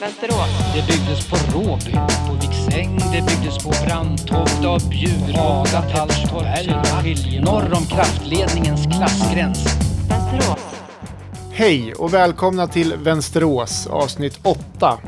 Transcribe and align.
Västerås. 0.00 0.74
Det 0.74 0.86
byggdes 0.86 1.30
på 1.30 1.36
Råby, 1.58 1.92
på 2.26 2.32
Viksäng, 2.34 2.98
det 3.12 3.22
byggdes 3.26 3.64
på 3.64 3.70
Brandtoft, 3.84 4.64
av 4.64 4.90
Bjurhaga, 4.90 5.82
Tällstorp, 5.82 7.44
norr 7.44 7.74
om 7.74 7.86
kraftledningens 7.86 8.84
klassgräns. 8.84 9.66
Västerås. 10.08 10.58
Hej 11.52 11.94
och 11.94 12.14
välkomna 12.14 12.66
till 12.66 12.94
Vänsterås 12.96 13.86
avsnitt 13.86 14.38
8. 14.42 14.98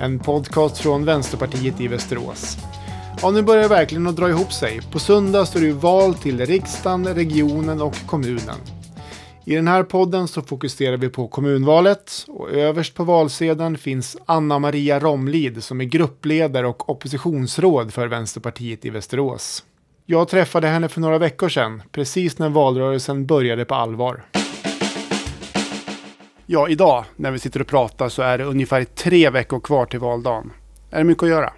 En 0.00 0.18
podcast 0.18 0.78
från 0.78 1.04
Vänsterpartiet 1.04 1.80
i 1.80 1.88
Västerås. 1.88 2.56
Ja, 3.22 3.30
nu 3.30 3.42
börjar 3.42 3.62
det 3.62 3.68
verkligen 3.68 4.06
att 4.06 4.16
dra 4.16 4.28
ihop 4.28 4.52
sig. 4.52 4.80
På 4.92 4.98
söndag 4.98 5.46
står 5.46 5.60
det 5.60 5.66
ju 5.66 5.72
val 5.72 6.14
till 6.14 6.46
riksdagen, 6.46 7.14
regionen 7.14 7.82
och 7.82 7.96
kommunen. 8.06 8.77
I 9.48 9.54
den 9.54 9.68
här 9.68 9.82
podden 9.82 10.28
så 10.28 10.42
fokuserar 10.42 10.96
vi 10.96 11.08
på 11.08 11.28
kommunvalet 11.28 12.12
och 12.28 12.50
överst 12.50 12.94
på 12.94 13.04
valsedeln 13.04 13.78
finns 13.78 14.16
Anna 14.26 14.58
Maria 14.58 15.00
Romlid 15.00 15.64
som 15.64 15.80
är 15.80 15.84
gruppledare 15.84 16.66
och 16.66 16.90
oppositionsråd 16.90 17.92
för 17.94 18.06
Vänsterpartiet 18.06 18.84
i 18.84 18.90
Västerås. 18.90 19.64
Jag 20.06 20.28
träffade 20.28 20.66
henne 20.66 20.88
för 20.88 21.00
några 21.00 21.18
veckor 21.18 21.48
sedan, 21.48 21.82
precis 21.92 22.38
när 22.38 22.48
valrörelsen 22.48 23.26
började 23.26 23.64
på 23.64 23.74
allvar. 23.74 24.24
Ja, 26.46 26.68
idag 26.68 27.04
när 27.16 27.30
vi 27.30 27.38
sitter 27.38 27.60
och 27.60 27.66
pratar 27.66 28.08
så 28.08 28.22
är 28.22 28.38
det 28.38 28.44
ungefär 28.44 28.84
tre 28.84 29.30
veckor 29.30 29.60
kvar 29.60 29.86
till 29.86 30.00
valdagen. 30.00 30.52
Är 30.90 30.98
det 30.98 31.04
mycket 31.04 31.22
att 31.22 31.28
göra? 31.28 31.52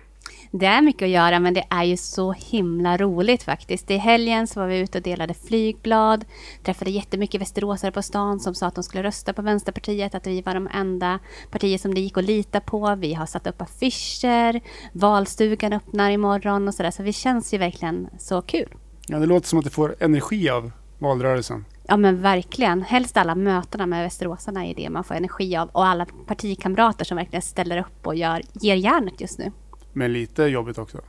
Det 0.53 0.67
är 0.67 0.83
mycket 0.83 1.03
att 1.03 1.11
göra, 1.11 1.41
men 1.41 1.55
det 1.55 1.65
är 1.71 1.85
ju 1.85 1.97
så 1.97 2.33
himla 2.33 2.97
roligt 2.97 3.43
faktiskt. 3.43 3.91
I 3.91 3.97
helgen 3.97 4.47
så 4.47 4.61
var 4.61 4.67
vi 4.67 4.79
ute 4.79 4.99
och 4.99 5.05
delade 5.05 5.35
flygblad, 5.35 6.25
träffade 6.63 6.91
jättemycket 6.91 7.41
västeråsare 7.41 7.93
på 7.93 8.03
stan 8.03 8.41
som 8.41 8.55
sa 8.55 8.67
att 8.67 8.75
de 8.75 8.85
skulle 8.85 9.03
rösta 9.03 9.33
på 9.33 9.43
Vänsterpartiet, 9.43 10.15
att 10.15 10.27
vi 10.27 10.43
var 10.43 10.55
de 10.55 10.69
enda 10.73 11.19
partier 11.51 11.79
som 11.79 11.95
det 11.95 12.01
gick 12.01 12.19
att 12.19 12.25
lita 12.25 12.61
på. 12.61 12.95
Vi 12.99 13.15
har 13.15 13.27
satt 13.27 13.47
upp 13.47 13.63
affischer, 13.63 14.61
valstugan 14.93 15.73
öppnar 15.73 16.11
imorgon 16.11 16.69
och 16.69 16.75
sådär, 16.75 16.91
så 16.91 17.03
vi 17.03 17.13
känns 17.13 17.55
ju 17.55 17.59
verkligen 17.59 18.09
så 18.19 18.43
kul. 18.43 18.75
Ja, 19.07 19.19
det 19.19 19.27
låter 19.27 19.49
som 19.49 19.59
att 19.59 19.65
du 19.65 19.71
får 19.71 19.97
energi 20.01 20.51
av 20.51 20.73
valrörelsen. 20.99 21.65
Ja 21.87 21.97
men 21.97 22.23
verkligen. 22.23 22.83
Helst 22.83 23.17
alla 23.17 23.35
mötena 23.35 23.87
med 23.87 24.05
västeråsarna 24.05 24.67
är 24.67 24.75
det 24.75 24.91
man 24.91 25.05
får 25.05 25.15
energi 25.15 25.57
av 25.57 25.69
och 25.69 25.87
alla 25.87 26.07
partikamrater 26.27 27.05
som 27.05 27.17
verkligen 27.17 27.43
ställer 27.43 27.79
upp 27.79 28.07
och 28.07 28.15
gör, 28.15 28.43
ger 28.53 28.75
järnet 28.75 29.21
just 29.21 29.39
nu. 29.39 29.53
Men 29.93 30.13
lite 30.13 30.43
jobbigt 30.43 30.79
också. 30.79 31.01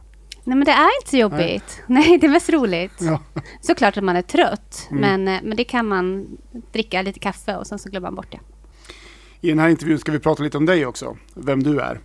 Nej 0.43 0.57
men 0.57 0.65
det 0.65 0.71
är 0.71 0.99
inte 1.01 1.09
så 1.09 1.17
jobbigt. 1.17 1.81
Nej, 1.87 2.07
Nej 2.09 2.17
det 2.17 2.27
är 2.27 2.31
mest 2.31 2.49
roligt. 2.49 2.93
Ja. 3.01 3.19
Såklart 3.61 3.97
att 3.97 4.03
man 4.03 4.15
är 4.15 4.21
trött, 4.21 4.87
Mm. 4.91 5.01
men, 5.23 5.35
eh, 5.35 5.41
men 5.43 5.57
det 5.57 5.63
kan 5.63 5.87
man 5.87 6.27
dricka 6.71 7.01
lite 7.01 7.19
kaffe 7.19 7.55
och 7.57 7.67
sen 7.67 7.79
så 7.79 7.89
glömmer 7.89 8.07
man 8.07 8.15
bort 8.15 8.31
det. 8.31 8.39
I 9.41 9.49
den 9.49 9.59
här 9.59 9.69
intervjun 9.69 9.99
ska 9.99 10.11
vi 10.11 10.19
prata 10.19 10.43
lite 10.43 10.57
om 10.57 10.65
dig 10.65 10.85
också, 10.85 11.17
vem 11.35 11.63
du 11.63 11.79
är. 11.79 11.99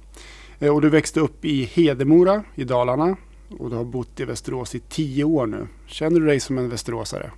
Eh, 0.58 0.74
Och 0.74 0.80
du 0.82 0.88
växte 0.90 1.20
upp 1.20 1.44
i 1.44 1.64
Hedemora 1.64 2.44
i 2.54 2.64
Dalarna 2.64 3.16
och 3.58 3.70
du 3.70 3.76
har 3.76 3.84
bott 3.84 4.20
i 4.20 4.24
Västerås 4.24 4.74
i 4.74 4.80
tio 4.80 5.24
år 5.24 5.46
nu. 5.46 5.68
Känner 5.86 6.20
du 6.20 6.26
dig 6.26 6.40
som 6.40 6.58
en 6.58 6.68
västeråsare? 6.68 7.30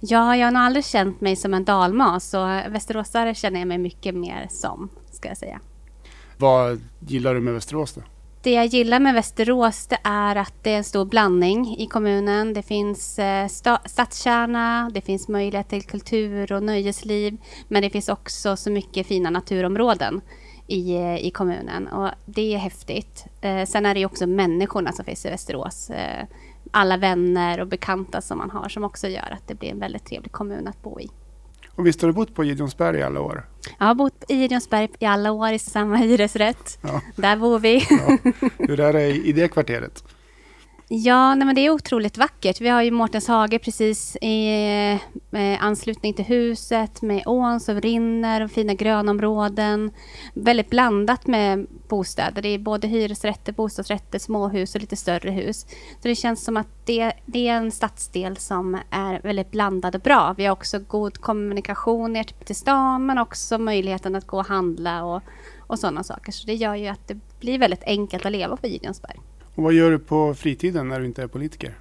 Ja, 0.00 0.36
jag 0.36 0.46
har 0.46 0.52
nog 0.52 0.62
aldrig 0.62 0.84
känt 0.84 1.20
mig 1.20 1.36
som 1.36 1.54
en 1.54 1.64
dalmas, 1.64 2.24
så 2.30 2.44
västeråsare 2.46 3.34
känner 3.34 3.58
jag 3.58 3.68
mig 3.68 3.78
mycket 3.78 4.14
mer 4.14 4.46
som, 4.50 4.88
ska 5.10 5.28
jag 5.28 5.36
säga. 5.36 5.60
Vad 6.38 6.80
gillar 7.00 7.34
du 7.34 7.40
med 7.40 7.54
Västerås 7.54 7.94
då? 7.94 8.02
Det 8.44 8.50
jag 8.52 8.66
gillar 8.66 9.00
med 9.00 9.14
Västerås 9.14 9.86
det 9.86 9.98
är 10.02 10.36
att 10.36 10.54
det 10.62 10.70
är 10.70 10.76
en 10.76 10.84
stor 10.84 11.04
blandning 11.04 11.76
i 11.78 11.86
kommunen. 11.86 12.52
Det 12.54 12.62
finns 12.62 13.18
eh, 13.18 13.44
sta- 13.46 13.88
stadskärna, 13.88 14.90
det 14.94 15.00
finns 15.00 15.28
möjlighet 15.28 15.68
till 15.68 15.82
kultur 15.82 16.52
och 16.52 16.62
nöjesliv. 16.62 17.36
Men 17.68 17.82
det 17.82 17.90
finns 17.90 18.08
också 18.08 18.56
så 18.56 18.70
mycket 18.70 19.06
fina 19.06 19.30
naturområden 19.30 20.20
i, 20.66 20.94
eh, 20.94 21.26
i 21.26 21.30
kommunen 21.30 21.88
och 21.88 22.10
det 22.26 22.54
är 22.54 22.58
häftigt. 22.58 23.26
Eh, 23.40 23.64
sen 23.64 23.86
är 23.86 23.94
det 23.94 24.00
ju 24.00 24.06
också 24.06 24.26
människorna 24.26 24.92
som 24.92 25.04
finns 25.04 25.26
i 25.26 25.30
Västerås. 25.30 25.90
Eh, 25.90 26.26
alla 26.70 26.96
vänner 26.96 27.60
och 27.60 27.66
bekanta 27.66 28.20
som 28.20 28.38
man 28.38 28.50
har 28.50 28.68
som 28.68 28.84
också 28.84 29.08
gör 29.08 29.30
att 29.30 29.48
det 29.48 29.54
blir 29.54 29.70
en 29.70 29.78
väldigt 29.80 30.04
trevlig 30.04 30.32
kommun 30.32 30.68
att 30.68 30.82
bo 30.82 31.00
i. 31.00 31.10
Och 31.76 31.86
visst 31.86 32.00
har 32.02 32.08
du 32.08 32.14
bott 32.14 32.34
på 32.34 32.44
Gideonsberg 32.44 32.98
i 32.98 33.02
alla 33.02 33.20
år? 33.20 33.46
Jag 33.78 33.86
har 33.86 33.94
bott 33.94 34.24
i 34.28 34.34
Gideonsberg 34.34 34.88
i 34.98 35.04
alla 35.04 35.32
år 35.32 35.52
i 35.52 35.58
samma 35.58 35.96
hyresrätt. 35.96 36.78
Ja. 36.80 37.00
Där 37.16 37.36
bor 37.36 37.58
vi. 37.58 37.86
Ja. 37.90 38.18
Hur 38.58 38.80
är 38.80 38.92
det 38.92 39.06
i 39.06 39.32
det 39.32 39.48
kvarteret? 39.48 40.04
Ja, 40.88 41.34
nej, 41.34 41.46
men 41.46 41.54
det 41.54 41.60
är 41.60 41.70
otroligt 41.70 42.18
vackert. 42.18 42.60
Vi 42.60 42.68
har 42.68 42.82
ju 42.82 42.90
Mårtens 42.90 43.28
hage 43.28 43.58
precis 43.58 44.16
i 44.16 44.98
med 45.34 45.58
anslutning 45.60 46.14
till 46.14 46.24
huset 46.24 47.02
med 47.02 47.22
ån 47.26 47.60
som 47.60 47.80
rinner 47.80 48.44
och 48.44 48.50
fina 48.50 48.74
grönområden. 48.74 49.90
Väldigt 50.34 50.70
blandat 50.70 51.26
med 51.26 51.66
bostäder. 51.88 52.42
Det 52.42 52.48
är 52.48 52.58
både 52.58 52.86
hyresrätter, 52.86 53.52
bostadsrätter, 53.52 54.18
småhus 54.18 54.74
och 54.74 54.80
lite 54.80 54.96
större 54.96 55.30
hus. 55.30 55.66
Så 56.02 56.08
det 56.08 56.14
känns 56.14 56.44
som 56.44 56.56
att 56.56 56.66
det, 56.84 57.12
det 57.26 57.48
är 57.48 57.56
en 57.56 57.70
stadsdel 57.70 58.36
som 58.36 58.78
är 58.90 59.20
väldigt 59.22 59.50
blandad 59.50 59.94
och 59.94 60.00
bra. 60.00 60.34
Vi 60.38 60.44
har 60.44 60.52
också 60.52 60.78
god 60.78 61.18
kommunikation 61.18 62.12
ner 62.12 62.24
till- 62.24 62.36
till 62.46 62.56
stan 62.56 63.06
men 63.06 63.18
också 63.18 63.58
möjligheten 63.58 64.14
att 64.14 64.26
gå 64.26 64.38
och 64.38 64.46
handla 64.46 65.04
och, 65.04 65.22
och 65.58 65.78
sådana 65.78 66.04
saker. 66.04 66.32
Så 66.32 66.46
det 66.46 66.54
gör 66.54 66.74
ju 66.74 66.86
att 66.88 67.08
det 67.08 67.18
blir 67.40 67.58
väldigt 67.58 67.84
enkelt 67.84 68.26
att 68.26 68.32
leva 68.32 68.56
på 68.56 68.66
Gideonsberg. 68.66 69.20
Och 69.54 69.62
vad 69.62 69.72
gör 69.72 69.90
du 69.90 69.98
på 69.98 70.34
fritiden 70.34 70.88
när 70.88 71.00
du 71.00 71.06
inte 71.06 71.22
är 71.22 71.26
politiker? 71.26 71.74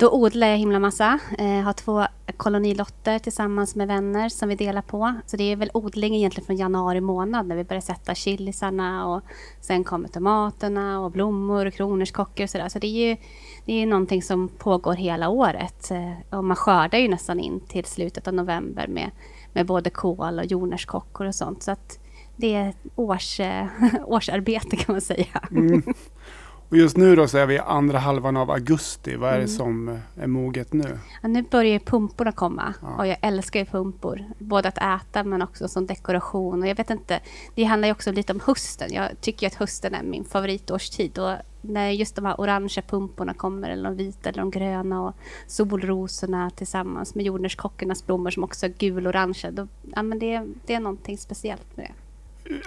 Då 0.00 0.10
odlar 0.10 0.46
jag 0.46 0.56
himla 0.56 0.78
massa. 0.78 1.18
Eh, 1.38 1.60
har 1.60 1.72
två 1.72 2.06
kolonilotter 2.36 3.18
tillsammans 3.18 3.74
med 3.74 3.88
vänner 3.88 4.28
som 4.28 4.48
vi 4.48 4.54
delar 4.54 4.82
på. 4.82 5.14
Så 5.26 5.36
det 5.36 5.52
är 5.52 5.56
väl 5.56 5.70
odling 5.74 6.14
egentligen 6.14 6.46
från 6.46 6.56
januari 6.56 7.00
månad 7.00 7.46
när 7.46 7.56
vi 7.56 7.64
börjar 7.64 7.80
sätta 7.80 8.14
chilisarna 8.14 9.06
och 9.06 9.22
sen 9.60 9.84
kommer 9.84 10.08
tomaterna 10.08 11.00
och 11.00 11.10
blommor 11.10 11.66
och 11.66 11.74
kronärtskockor 11.74 12.44
och 12.44 12.50
sådär. 12.50 12.68
Så 12.68 12.78
det 12.78 12.86
är 12.86 13.08
ju 13.08 13.16
det 13.64 13.72
är 13.72 13.76
ju 13.76 13.86
någonting 13.86 14.22
som 14.22 14.48
pågår 14.48 14.94
hela 14.94 15.28
året. 15.28 15.90
Eh, 15.90 16.38
och 16.38 16.44
man 16.44 16.56
skördar 16.56 16.98
ju 16.98 17.08
nästan 17.08 17.40
in 17.40 17.60
till 17.60 17.84
slutet 17.84 18.28
av 18.28 18.34
november 18.34 18.86
med, 18.88 19.10
med 19.52 19.66
både 19.66 19.90
kål 19.90 20.38
och 20.38 20.46
jordnötskockor 20.46 21.26
och 21.26 21.34
sånt. 21.34 21.62
Så 21.62 21.70
att 21.70 21.98
det 22.36 22.54
är 22.54 22.68
ett 22.68 22.86
års, 22.96 23.40
eh, 23.40 23.66
årsarbete 24.04 24.76
kan 24.76 24.92
man 24.92 25.00
säga. 25.00 25.48
Mm. 25.50 25.82
Och 26.70 26.76
just 26.76 26.96
nu 26.96 27.16
då 27.16 27.28
så 27.28 27.38
är 27.38 27.46
vi 27.46 27.54
i 27.54 27.58
andra 27.58 27.98
halvan 27.98 28.36
av 28.36 28.50
augusti. 28.50 29.16
Vad 29.16 29.28
är 29.30 29.32
det 29.32 29.38
Mm. 29.38 29.48
som 29.48 29.88
eh, 29.88 29.96
är 30.16 30.26
moget 30.26 30.72
nu? 30.72 30.98
Ja, 31.22 31.28
nu 31.28 31.42
börjar 31.42 31.78
pumporna 31.78 32.32
komma 32.32 32.74
Ja. 32.82 32.96
och 32.98 33.06
jag 33.06 33.16
älskar 33.22 33.60
ju 33.60 33.66
pumpor. 33.66 34.24
Både 34.38 34.68
att 34.68 34.78
äta 34.78 35.24
men 35.24 35.42
också 35.42 35.68
som 35.68 35.86
dekoration. 35.86 36.62
Och 36.62 36.68
jag 36.68 36.74
vet 36.74 36.90
inte, 36.90 37.20
det 37.54 37.64
handlar 37.64 37.88
ju 37.88 37.92
också 37.92 38.12
lite 38.12 38.32
om 38.32 38.40
hösten. 38.46 38.92
Jag 38.92 39.20
tycker 39.20 39.46
att 39.46 39.54
hösten 39.54 39.94
är 39.94 40.02
min 40.02 40.24
favoritårstid. 40.24 41.18
Och 41.18 41.32
när 41.60 41.90
just 41.90 42.16
de 42.16 42.24
här 42.24 42.40
orangea 42.40 42.82
pumporna 42.88 43.34
kommer, 43.34 43.70
eller 43.70 43.84
de 43.88 43.96
vita 43.96 44.28
eller 44.28 44.38
de 44.42 44.50
gröna 44.50 45.02
och 45.02 45.14
solrosorna 45.46 46.50
tillsammans 46.50 47.14
med 47.14 47.24
jordnötskockornas 47.24 48.06
blommor 48.06 48.30
som 48.30 48.44
också 48.44 48.66
är 48.66 48.70
gul-orangea. 48.78 49.68
Ja, 49.96 50.02
men 50.02 50.18
det, 50.18 50.46
det 50.66 50.74
är 50.74 50.80
någonting 50.80 51.18
speciellt 51.18 51.76
med 51.76 51.86
det. 51.86 51.92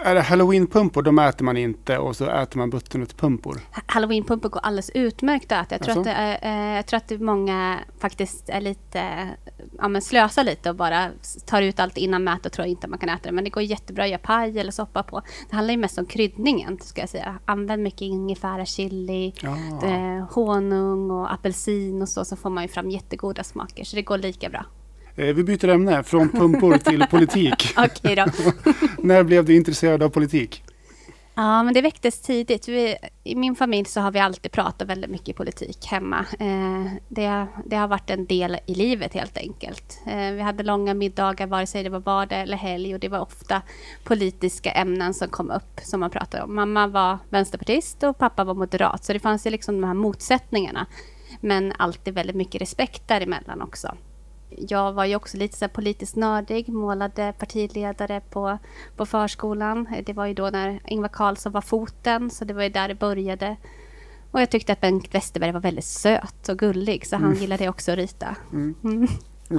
Är 0.03 0.15
det 0.15 0.21
halloweenpumpor, 0.21 1.01
de 1.01 1.19
äter 1.19 1.45
man 1.45 1.57
inte 1.57 1.97
och 1.97 2.15
så 2.15 2.29
äter 2.29 2.57
man 2.57 2.69
butternutpumpor. 2.69 3.53
Ha- 3.75 3.81
Halloweenpumpor 3.85 4.49
går 4.49 4.59
alldeles 4.63 4.89
utmärkt 4.89 5.51
att 5.51 5.65
äta. 5.71 5.75
Jag 5.75 5.81
tror, 5.81 5.89
Jaså? 5.97 5.99
att 5.99 6.05
det 6.41 6.47
är, 6.47 6.75
jag 6.75 6.85
tror 6.85 6.97
att 6.97 7.21
många 7.21 7.79
faktiskt 7.99 8.49
är 8.49 8.61
lite, 8.61 9.27
ja 9.77 9.87
men 9.87 10.01
slösar 10.01 10.43
lite 10.43 10.69
och 10.69 10.75
bara 10.75 11.07
tar 11.45 11.61
ut 11.61 11.79
allt 11.79 11.97
innan 11.97 12.23
mät 12.23 12.45
och 12.45 12.51
tror 12.51 12.67
inte 12.67 12.87
man 12.87 12.99
kan 12.99 13.09
äta 13.09 13.29
det. 13.29 13.31
Men 13.31 13.43
det 13.43 13.49
går 13.49 13.63
jättebra 13.63 14.03
att 14.03 14.09
göra 14.09 14.19
paj 14.23 14.59
eller 14.59 14.71
soppa 14.71 15.03
på. 15.03 15.21
Det 15.49 15.55
handlar 15.55 15.71
ju 15.71 15.77
mest 15.79 15.97
om 15.97 16.05
kryddningen, 16.05 16.79
ska 16.81 17.01
jag 17.01 17.09
säga. 17.09 17.39
Använd 17.45 17.83
mycket 17.83 18.01
ingefära, 18.01 18.65
chili, 18.65 19.33
Ja. 19.41 19.57
eh, 19.87 20.25
honung 20.31 21.11
och 21.11 21.33
apelsin 21.33 22.01
och 22.01 22.09
så, 22.09 22.25
så 22.25 22.35
får 22.35 22.49
man 22.49 22.63
ju 22.63 22.67
fram 22.67 22.89
jättegoda 22.89 23.43
smaker. 23.43 23.83
Så 23.83 23.95
det 23.95 24.01
går 24.01 24.17
lika 24.17 24.49
bra. 24.49 24.65
Eh, 25.21 25.33
Vi 25.33 25.43
byter 25.43 25.67
ämne 25.67 26.03
från 26.03 26.29
pumpor 26.29 26.77
till 26.77 27.05
politik. 27.09 27.73
Okej 27.77 28.15
då. 28.15 28.25
När 28.99 29.23
blev 29.23 29.45
du 29.45 29.55
intresserad 29.55 30.03
av 30.03 30.09
politik? 30.09 30.63
Ja, 31.35 31.63
men 31.63 31.73
det 31.73 31.81
väcktes 31.81 32.21
tidigt. 32.21 32.67
Vi, 32.67 32.95
I 33.23 33.35
min 33.35 33.55
familj 33.55 33.85
så 33.85 33.99
har 34.01 34.11
vi 34.11 34.19
alltid 34.19 34.51
pratat 34.51 34.87
väldigt 34.87 35.09
mycket 35.09 35.35
politik 35.35 35.85
hemma. 35.85 36.25
Eh, 36.39 36.91
det, 37.07 37.47
det 37.65 37.75
har 37.75 37.87
varit 37.87 38.09
en 38.09 38.25
del 38.25 38.57
i 38.65 38.75
livet 38.75 39.13
helt 39.13 39.37
enkelt. 39.37 39.99
Eh, 40.07 40.31
vi 40.31 40.41
hade 40.41 40.63
långa 40.63 40.93
middagar 40.93 41.47
vare 41.47 41.67
sig 41.67 41.83
det 41.83 41.89
var 41.89 41.99
vardag 41.99 42.41
eller 42.41 42.57
helg 42.57 42.93
och 42.93 42.99
det 42.99 43.09
var 43.09 43.19
ofta 43.19 43.61
politiska 44.03 44.71
ämnen 44.71 45.13
som 45.13 45.27
kom 45.27 45.51
upp 45.51 45.79
som 45.83 45.99
man 45.99 46.09
pratade 46.09 46.43
om. 46.43 46.55
Mamma 46.55 46.87
var 46.87 47.17
vänsterpartist 47.29 48.03
och 48.03 48.17
pappa 48.17 48.43
var 48.43 48.53
moderat 48.53 49.03
så 49.05 49.13
det 49.13 49.19
fanns 49.19 49.45
ju 49.45 49.49
liksom 49.49 49.81
de 49.81 49.87
här 49.87 49.93
motsättningarna. 49.93 50.85
Men 51.41 51.73
alltid 51.77 52.13
väldigt 52.13 52.35
mycket 52.35 52.61
respekt 52.61 53.07
däremellan 53.07 53.61
också. 53.61 53.95
Jag 54.57 54.93
var 54.93 55.05
ju 55.05 55.15
också 55.15 55.37
lite 55.37 55.57
så 55.57 55.67
politiskt 55.67 56.15
nördig, 56.15 56.69
målade 56.69 57.33
partiledare 57.39 58.21
på, 58.29 58.57
på 58.95 59.05
förskolan. 59.05 59.87
Det 60.05 60.13
var 60.13 60.25
ju 60.25 60.33
då 60.33 60.49
när 60.49 60.81
Ingvar 60.87 61.09
Carlsson 61.09 61.51
var 61.51 61.61
foten, 61.61 62.29
så 62.29 62.45
det 62.45 62.53
var 62.53 62.63
ju 62.63 62.69
där 62.69 62.87
det 62.87 62.95
började. 62.95 63.55
Och 64.31 64.41
jag 64.41 64.49
tyckte 64.49 64.73
att 64.73 64.81
Bengt 64.81 65.15
Westerberg 65.15 65.51
var 65.51 65.59
väldigt 65.59 65.85
söt 65.85 66.49
och 66.49 66.59
gullig, 66.59 67.07
så 67.07 67.15
han 67.15 67.35
gillade 67.35 67.69
också 67.69 67.91
att 67.91 67.97
rita. 67.97 68.35
Mm. 68.51 69.07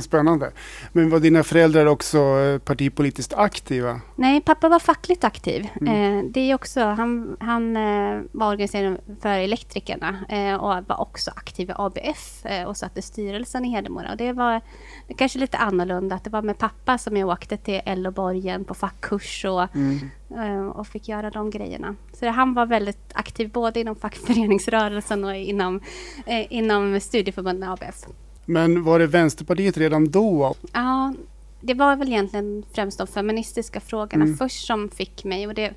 Spännande. 0.00 0.52
Men 0.92 1.10
var 1.10 1.20
dina 1.20 1.42
föräldrar 1.42 1.86
också 1.86 2.18
eh, 2.18 2.58
partipolitiskt 2.58 3.34
aktiva? 3.34 4.00
Nej, 4.16 4.40
pappa 4.40 4.68
var 4.68 4.78
fackligt 4.78 5.24
aktiv. 5.24 5.68
Mm. 5.80 6.18
Eh, 6.18 6.30
det 6.30 6.40
är 6.40 6.54
också, 6.54 6.80
han, 6.80 7.36
han 7.40 7.76
eh, 7.76 8.20
var 8.32 8.48
organiserad 8.48 8.98
för 9.20 9.38
elektrikerna 9.38 10.16
eh, 10.28 10.54
och 10.54 10.84
var 10.88 11.00
också 11.00 11.30
aktiv 11.30 11.70
i 11.70 11.72
ABF 11.76 12.44
och 12.66 12.76
satt 12.76 12.98
i 12.98 13.02
styrelsen 13.02 13.64
i 13.64 13.68
Hedemora. 13.68 14.10
Och 14.10 14.16
det 14.16 14.32
var 14.32 14.60
det 15.08 15.14
kanske 15.14 15.38
lite 15.38 15.58
annorlunda 15.58 16.16
att 16.16 16.24
det 16.24 16.30
var 16.30 16.42
med 16.42 16.58
pappa 16.58 16.98
som 16.98 17.16
jag 17.16 17.28
åkte 17.28 17.56
till 17.56 17.80
Elloborgen 17.84 18.64
på 18.64 18.74
fackkurs 18.74 19.44
och, 19.44 19.76
mm. 19.76 20.70
Och 20.70 20.86
fick 20.86 21.08
göra 21.08 21.30
de 21.30 21.50
grejerna. 21.50 21.96
Så 22.12 22.24
det, 22.24 22.30
han 22.30 22.54
var 22.54 22.66
väldigt 22.66 23.12
aktiv 23.14 23.50
både 23.50 23.80
inom 23.80 23.96
fackföreningsrörelsen 23.96 25.24
och 25.24 25.36
inom, 25.36 25.80
inom 26.26 27.00
studieförbundet 27.00 27.68
ABF. 27.68 28.06
Men 28.44 28.82
var 28.82 28.98
det 28.98 29.06
Vänsterpartiet 29.06 29.76
redan 29.76 30.10
då? 30.10 30.54
Ja, 30.72 31.14
det 31.60 31.74
var 31.74 31.96
väl 31.96 32.08
egentligen 32.08 32.64
främst 32.72 32.98
de 32.98 33.06
feministiska 33.06 33.80
frågorna 33.80 34.24
mm. 34.24 34.36
först 34.36 34.66
som 34.66 34.88
fick 34.88 35.24
mig 35.24 35.46
och 35.46 35.54
det 35.54 35.74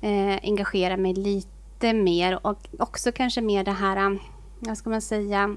eh, 0.00 0.38
engagerade 0.42 1.02
mig 1.02 1.14
lite 1.14 1.92
mer 1.92 2.46
och 2.46 2.68
också 2.78 3.12
kanske 3.12 3.40
mer 3.40 3.64
det 3.64 3.70
här, 3.70 4.18
vad 4.58 4.78
ska 4.78 4.90
man 4.90 5.00
säga, 5.00 5.56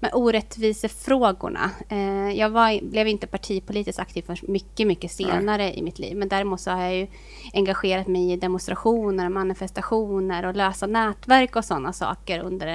med 0.00 0.10
orättvisefrågorna. 0.14 1.70
Eh, 1.88 2.30
jag 2.30 2.50
var, 2.50 2.88
blev 2.90 3.08
inte 3.08 3.26
partipolitiskt 3.26 4.00
aktiv 4.00 4.22
förrän 4.22 4.38
mycket, 4.42 4.86
mycket 4.86 5.12
senare 5.12 5.62
Nej. 5.62 5.78
i 5.78 5.82
mitt 5.82 5.98
liv. 5.98 6.16
Men 6.16 6.28
däremot 6.28 6.60
så 6.60 6.70
har 6.70 6.82
jag 6.82 6.96
ju 6.96 7.06
engagerat 7.54 8.06
mig 8.06 8.32
i 8.32 8.36
demonstrationer, 8.36 9.28
manifestationer 9.28 10.46
och 10.46 10.56
lösa 10.56 10.86
nätverk 10.86 11.56
och 11.56 11.64
sådana 11.64 11.92
saker 11.92 12.40
under 12.40 12.66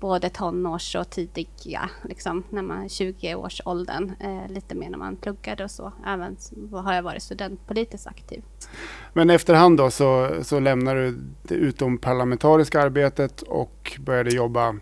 både 0.00 0.30
tonårs 0.30 0.94
och 0.94 1.10
tidiga, 1.10 1.90
liksom, 2.04 2.42
när 2.50 2.62
man 2.62 2.88
20-årsåldern, 2.88 4.12
eh, 4.20 4.52
lite 4.52 4.74
mer 4.74 4.90
när 4.90 4.98
man 4.98 5.16
pluggade 5.16 5.64
och 5.64 5.70
så. 5.70 5.92
Även 6.06 6.36
har 6.72 6.94
jag 6.94 7.02
varit 7.02 7.22
studentpolitiskt 7.22 8.06
aktiv. 8.06 8.42
Men 9.12 9.30
efterhand 9.30 9.78
då 9.78 9.90
så, 9.90 10.30
så 10.42 10.60
lämnade 10.60 11.04
du 11.04 11.18
det 11.42 11.54
utomparlamentariska 11.54 12.80
arbetet 12.80 13.42
och 13.42 13.98
började 14.00 14.30
jobba 14.30 14.76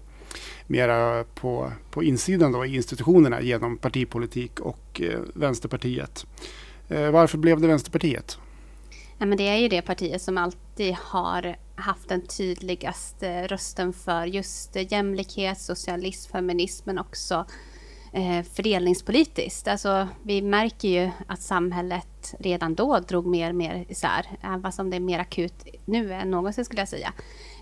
mera 0.66 1.24
på, 1.24 1.72
på 1.90 2.02
insidan 2.02 2.52
då, 2.52 2.64
i 2.64 2.74
institutionerna 2.74 3.40
genom 3.40 3.78
partipolitik 3.78 4.60
och 4.60 5.00
eh, 5.00 5.20
Vänsterpartiet. 5.34 6.26
Eh, 6.88 7.10
varför 7.10 7.38
blev 7.38 7.60
det 7.60 7.66
Vänsterpartiet? 7.66 8.38
Ja, 9.18 9.26
men 9.26 9.38
det 9.38 9.48
är 9.48 9.56
ju 9.56 9.68
det 9.68 9.82
partiet 9.82 10.22
som 10.22 10.38
alltid 10.76 10.94
har 10.94 11.56
haft 11.74 12.08
den 12.08 12.26
tydligaste 12.26 13.46
rösten 13.46 13.92
för 13.92 14.24
just 14.24 14.76
jämlikhet, 14.90 15.60
socialism, 15.60 16.32
feminism 16.32 16.82
men 16.86 16.98
också 16.98 17.46
eh, 18.12 18.42
fördelningspolitiskt. 18.54 19.68
Alltså, 19.68 20.08
vi 20.22 20.42
märker 20.42 20.88
ju 20.88 21.10
att 21.26 21.42
samhället 21.42 22.34
redan 22.38 22.74
då 22.74 22.98
drog 22.98 23.26
mer 23.26 23.48
och 23.48 23.54
mer 23.54 23.84
isär, 23.88 24.26
även 24.40 24.72
om 24.78 24.90
det 24.90 24.96
är 24.96 25.00
mer 25.00 25.18
akut 25.18 25.66
nu 25.84 26.12
än 26.12 26.30
någonsin 26.30 26.64
skulle 26.64 26.80
jag 26.80 26.88
säga. 26.88 27.12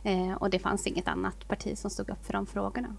Eh, 0.02 0.32
och 0.32 0.50
det 0.50 0.58
fanns 0.58 0.86
inget 0.86 1.08
annat 1.08 1.48
parti 1.48 1.78
som 1.78 1.90
stod 1.90 2.10
upp 2.10 2.26
för 2.26 2.32
de 2.32 2.46
frågorna. 2.46 2.96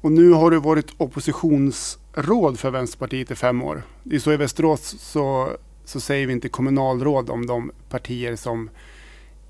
Och 0.00 0.12
nu 0.12 0.32
har 0.32 0.50
du 0.50 0.60
varit 0.60 0.94
oppositionsråd 0.96 2.58
för 2.58 2.70
Vänsterpartiet 2.70 3.30
i 3.30 3.34
fem 3.34 3.62
år. 3.62 3.82
Det 4.02 4.16
är 4.16 4.20
så 4.20 4.32
i 4.32 4.36
Västerås 4.36 4.94
så, 5.00 5.56
så 5.84 6.00
säger 6.00 6.26
vi 6.26 6.32
inte 6.32 6.48
kommunalråd 6.48 7.30
om 7.30 7.46
de 7.46 7.72
partier 7.88 8.36
som 8.36 8.70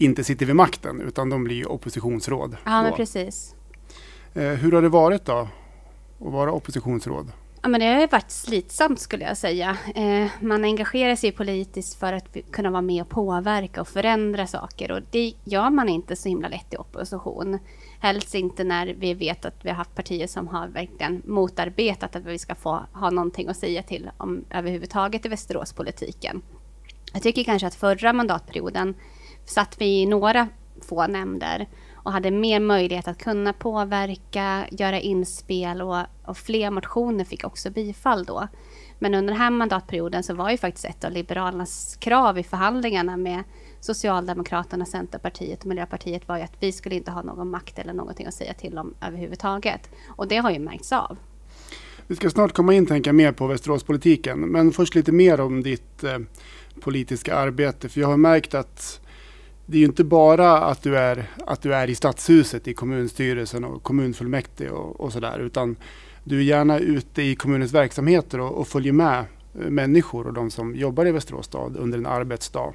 inte 0.00 0.24
sitter 0.24 0.46
vid 0.46 0.56
makten 0.56 1.00
utan 1.00 1.30
de 1.30 1.44
blir 1.44 1.72
oppositionsråd. 1.72 2.56
Ja, 2.64 2.82
men 2.82 2.92
precis. 2.92 3.54
Eh, 4.34 4.42
hur 4.42 4.72
har 4.72 4.82
det 4.82 4.88
varit 4.88 5.24
då 5.24 5.32
att 6.20 6.32
vara 6.32 6.52
oppositionsråd? 6.52 7.32
Ja, 7.62 7.68
men 7.68 7.80
det 7.80 7.86
har 7.86 8.08
varit 8.08 8.30
slitsamt 8.30 9.00
skulle 9.00 9.24
jag 9.24 9.36
säga. 9.36 9.76
Eh, 9.94 10.26
man 10.40 10.64
engagerar 10.64 11.16
sig 11.16 11.32
politiskt 11.32 11.98
för 11.98 12.12
att 12.12 12.36
kunna 12.50 12.70
vara 12.70 12.82
med 12.82 13.02
och 13.02 13.08
påverka 13.08 13.80
och 13.80 13.88
förändra 13.88 14.46
saker 14.46 14.90
och 14.90 15.00
det 15.10 15.32
gör 15.44 15.70
man 15.70 15.88
inte 15.88 16.16
så 16.16 16.28
himla 16.28 16.48
lätt 16.48 16.74
i 16.74 16.76
opposition. 16.76 17.58
Helst 18.00 18.34
inte 18.34 18.64
när 18.64 18.86
vi 18.86 19.14
vet 19.14 19.44
att 19.44 19.64
vi 19.64 19.68
har 19.68 19.76
haft 19.76 19.94
partier 19.94 20.26
som 20.26 20.48
har 20.48 20.68
verkligen 20.68 21.22
motarbetat 21.26 22.16
att 22.16 22.24
vi 22.24 22.38
ska 22.38 22.54
få 22.54 22.80
ha 22.92 23.10
någonting 23.10 23.48
att 23.48 23.56
säga 23.56 23.82
till 23.82 24.10
om 24.16 24.44
överhuvudtaget 24.50 25.26
i 25.26 25.28
Västeråspolitiken. 25.28 26.42
Jag 27.12 27.22
tycker 27.22 27.44
kanske 27.44 27.66
att 27.66 27.74
förra 27.74 28.12
mandatperioden 28.12 28.94
satt 29.48 29.80
vi 29.80 30.00
i 30.00 30.06
några 30.06 30.48
få 30.80 31.06
nämnder 31.06 31.68
och 31.94 32.12
hade 32.12 32.30
mer 32.30 32.60
möjlighet 32.60 33.08
att 33.08 33.18
kunna 33.18 33.52
påverka, 33.52 34.66
göra 34.70 35.00
inspel 35.00 35.82
och, 35.82 35.98
och 36.24 36.36
fler 36.36 36.70
motioner 36.70 37.24
fick 37.24 37.44
också 37.44 37.70
bifall 37.70 38.24
då. 38.24 38.48
Men 38.98 39.14
under 39.14 39.32
den 39.32 39.42
här 39.42 39.50
mandatperioden 39.50 40.22
så 40.22 40.34
var 40.34 40.50
ju 40.50 40.56
faktiskt 40.56 40.84
ett 40.84 41.04
av 41.04 41.12
Liberalernas 41.12 41.96
krav 42.00 42.38
i 42.38 42.42
förhandlingarna 42.42 43.16
med 43.16 43.42
Socialdemokraterna, 43.80 44.86
Centerpartiet 44.86 45.60
och 45.60 45.66
Miljöpartiet 45.66 46.28
var 46.28 46.36
ju 46.36 46.42
att 46.42 46.56
vi 46.60 46.72
skulle 46.72 46.94
inte 46.94 47.10
ha 47.10 47.22
någon 47.22 47.50
makt 47.50 47.78
eller 47.78 47.92
någonting 47.92 48.26
att 48.26 48.34
säga 48.34 48.54
till 48.54 48.78
om 48.78 48.94
överhuvudtaget. 49.00 49.90
Och 50.08 50.28
det 50.28 50.36
har 50.36 50.50
ju 50.50 50.58
märkts 50.58 50.92
av. 50.92 51.16
Vi 52.06 52.16
ska 52.16 52.30
snart 52.30 52.52
komma 52.52 52.74
in 52.74 52.86
tänka 52.86 53.12
mer 53.12 53.32
på 53.32 53.46
Västeråspolitiken, 53.46 54.40
men 54.40 54.72
först 54.72 54.94
lite 54.94 55.12
mer 55.12 55.40
om 55.40 55.62
ditt 55.62 56.04
eh, 56.04 56.18
politiska 56.80 57.34
arbete. 57.34 57.88
För 57.88 58.00
jag 58.00 58.08
har 58.08 58.16
märkt 58.16 58.54
att 58.54 59.00
det 59.70 59.76
är 59.76 59.78
ju 59.78 59.86
inte 59.86 60.04
bara 60.04 60.58
att 60.58 60.82
du 60.82 60.98
är, 60.98 61.30
att 61.46 61.62
du 61.62 61.74
är 61.74 61.90
i 61.90 61.94
stadshuset 61.94 62.68
i 62.68 62.74
kommunstyrelsen 62.74 63.64
och 63.64 63.82
kommunfullmäktige 63.82 64.70
och, 64.70 65.00
och 65.00 65.12
sådär, 65.12 65.38
utan 65.38 65.76
du 66.24 66.38
är 66.38 66.42
gärna 66.42 66.78
ute 66.78 67.22
i 67.22 67.34
kommunens 67.34 67.72
verksamheter 67.72 68.40
och, 68.40 68.58
och 68.58 68.68
följer 68.68 68.92
med 68.92 69.18
eh, 69.18 69.70
människor 69.70 70.26
och 70.26 70.32
de 70.32 70.50
som 70.50 70.74
jobbar 70.76 71.06
i 71.06 71.12
Västerås 71.12 71.46
stad 71.46 71.76
under 71.76 71.98
en 71.98 72.06
arbetsdag. 72.06 72.72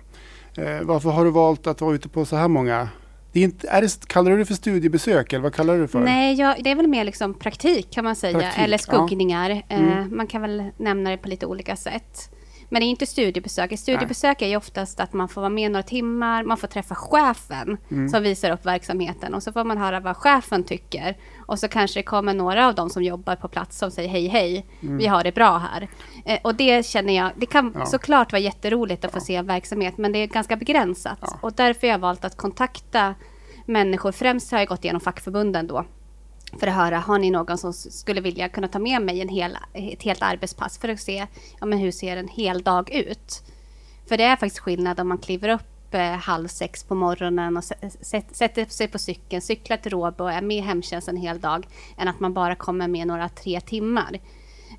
Eh, 0.57 0.81
varför 0.81 1.09
har 1.09 1.25
du 1.25 1.31
valt 1.31 1.67
att 1.67 1.81
vara 1.81 1.95
ute 1.95 2.09
på 2.09 2.25
så 2.25 2.35
här 2.35 2.47
många 2.47 2.89
det 3.31 3.39
är 3.39 3.43
inte, 3.43 3.67
är 3.67 3.81
det, 3.81 4.07
kallar 4.07 4.31
du 4.31 4.37
det 4.37 4.45
för 4.45 4.53
studiebesök 4.53 5.33
eller 5.33 5.43
vad 5.43 5.53
kallar 5.53 5.75
du 5.75 5.81
det 5.81 5.87
för? 5.87 5.99
Nej, 5.99 6.35
jag, 6.39 6.63
det 6.63 6.71
är 6.71 6.75
väl 6.75 6.87
mer 6.87 7.03
liksom 7.03 7.33
praktik 7.33 7.91
kan 7.91 8.03
man 8.03 8.15
säga, 8.15 8.39
praktik, 8.39 8.63
eller 8.63 8.77
skuggningar. 8.77 9.49
Ja. 9.49 9.75
Mm. 9.75 9.99
Eh, 9.99 10.05
man 10.05 10.27
kan 10.27 10.41
väl 10.41 10.63
nämna 10.77 11.09
det 11.09 11.17
på 11.17 11.29
lite 11.29 11.45
olika 11.45 11.75
sätt. 11.75 12.29
Men 12.69 12.79
det 12.79 12.85
är 12.85 12.89
inte 12.89 13.05
studiebesök. 13.05 13.79
Studiebesök 13.79 14.41
är 14.41 14.47
ju 14.47 14.57
oftast 14.57 14.99
att 14.99 15.13
man 15.13 15.29
får 15.29 15.41
vara 15.41 15.49
med 15.49 15.71
några 15.71 15.83
timmar, 15.83 16.43
man 16.43 16.57
får 16.57 16.67
träffa 16.67 16.95
chefen 16.95 17.77
mm. 17.91 18.09
som 18.09 18.23
visar 18.23 18.51
upp 18.51 18.65
verksamheten 18.65 19.33
och 19.33 19.43
så 19.43 19.51
får 19.51 19.63
man 19.63 19.77
höra 19.77 19.99
vad 19.99 20.17
chefen 20.17 20.63
tycker. 20.63 21.17
Och 21.45 21.59
så 21.59 21.67
kanske 21.67 21.99
det 21.99 22.03
kommer 22.03 22.33
några 22.33 22.67
av 22.67 22.75
dem 22.75 22.89
som 22.89 23.03
jobbar 23.03 23.35
på 23.35 23.47
plats 23.47 23.77
som 23.77 23.91
säger 23.91 24.09
hej 24.09 24.27
hej, 24.27 24.65
mm. 24.81 24.97
vi 24.97 25.07
har 25.07 25.23
det 25.23 25.35
bra 25.35 25.57
här. 25.57 25.87
Eh, 26.25 26.39
och 26.43 26.55
det 26.55 26.85
känner 26.85 27.15
jag, 27.15 27.31
det 27.35 27.45
kan 27.45 27.73
ja. 27.79 27.85
såklart 27.85 28.31
vara 28.31 28.41
jätteroligt 28.41 29.05
att 29.05 29.13
ja. 29.13 29.19
få 29.19 29.25
se 29.25 29.41
verksamhet 29.41 29.97
men 29.97 30.11
det 30.11 30.19
är 30.19 30.27
ganska 30.27 30.55
begränsat. 30.55 31.19
Ja. 31.21 31.37
Och 31.41 31.53
därför 31.53 31.87
har 31.87 31.91
jag 31.91 31.99
valt 31.99 32.25
att 32.25 32.37
kontakta 32.37 33.15
människor. 33.65 34.11
Främst 34.11 34.51
har 34.51 34.59
jag 34.59 34.67
gått 34.67 34.83
igenom 34.83 35.01
fackförbunden 35.01 35.67
då 35.67 35.85
för 36.59 36.67
att 36.67 36.75
höra, 36.75 36.99
har 36.99 37.19
ni 37.19 37.31
någon 37.31 37.57
som 37.57 37.73
skulle 37.73 38.21
vilja 38.21 38.49
kunna 38.49 38.67
ta 38.67 38.79
med 38.79 39.01
mig 39.01 39.21
en 39.21 39.29
hel, 39.29 39.57
ett 39.73 40.03
helt 40.03 40.21
arbetspass 40.21 40.77
för 40.77 40.89
att 40.89 40.99
se 40.99 41.27
ja, 41.59 41.65
men 41.65 41.79
hur 41.79 41.91
ser 41.91 42.17
en 42.17 42.27
hel 42.27 42.61
dag 42.61 42.91
ut? 42.91 43.43
För 44.07 44.17
det 44.17 44.23
är 44.23 44.35
faktiskt 44.35 44.59
skillnad 44.59 44.99
om 44.99 45.07
man 45.07 45.17
kliver 45.17 45.49
upp 45.49 45.93
eh, 45.93 46.01
halv 46.01 46.47
sex 46.47 46.83
på 46.83 46.95
morgonen 46.95 47.57
och 47.57 47.63
sätter 47.63 48.65
sig 48.65 48.87
på 48.87 48.99
cykeln, 48.99 49.41
cyklar 49.41 49.77
till 49.77 49.91
Råbo 49.91 50.23
och 50.23 50.31
är 50.31 50.41
med 50.41 50.57
i 50.57 50.61
hemtjänsten 50.61 51.15
en 51.15 51.21
hel 51.21 51.39
dag, 51.39 51.67
än 51.97 52.07
att 52.07 52.19
man 52.19 52.33
bara 52.33 52.55
kommer 52.55 52.87
med 52.87 53.07
några 53.07 53.29
tre 53.29 53.61
timmar. 53.61 54.19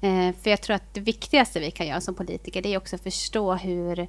Eh, 0.02 0.35
för 0.43 0.50
jag 0.50 0.62
tror 0.62 0.76
att 0.76 0.95
det 0.95 1.00
viktigaste 1.00 1.61
vi 1.61 1.71
kan 1.71 1.87
göra 1.87 2.00
som 2.00 2.14
politiker, 2.14 2.62
det 2.62 2.75
är 2.75 2.78
också 2.78 2.97
att 2.97 3.02
förstå 3.02 3.54
hur 3.54 4.09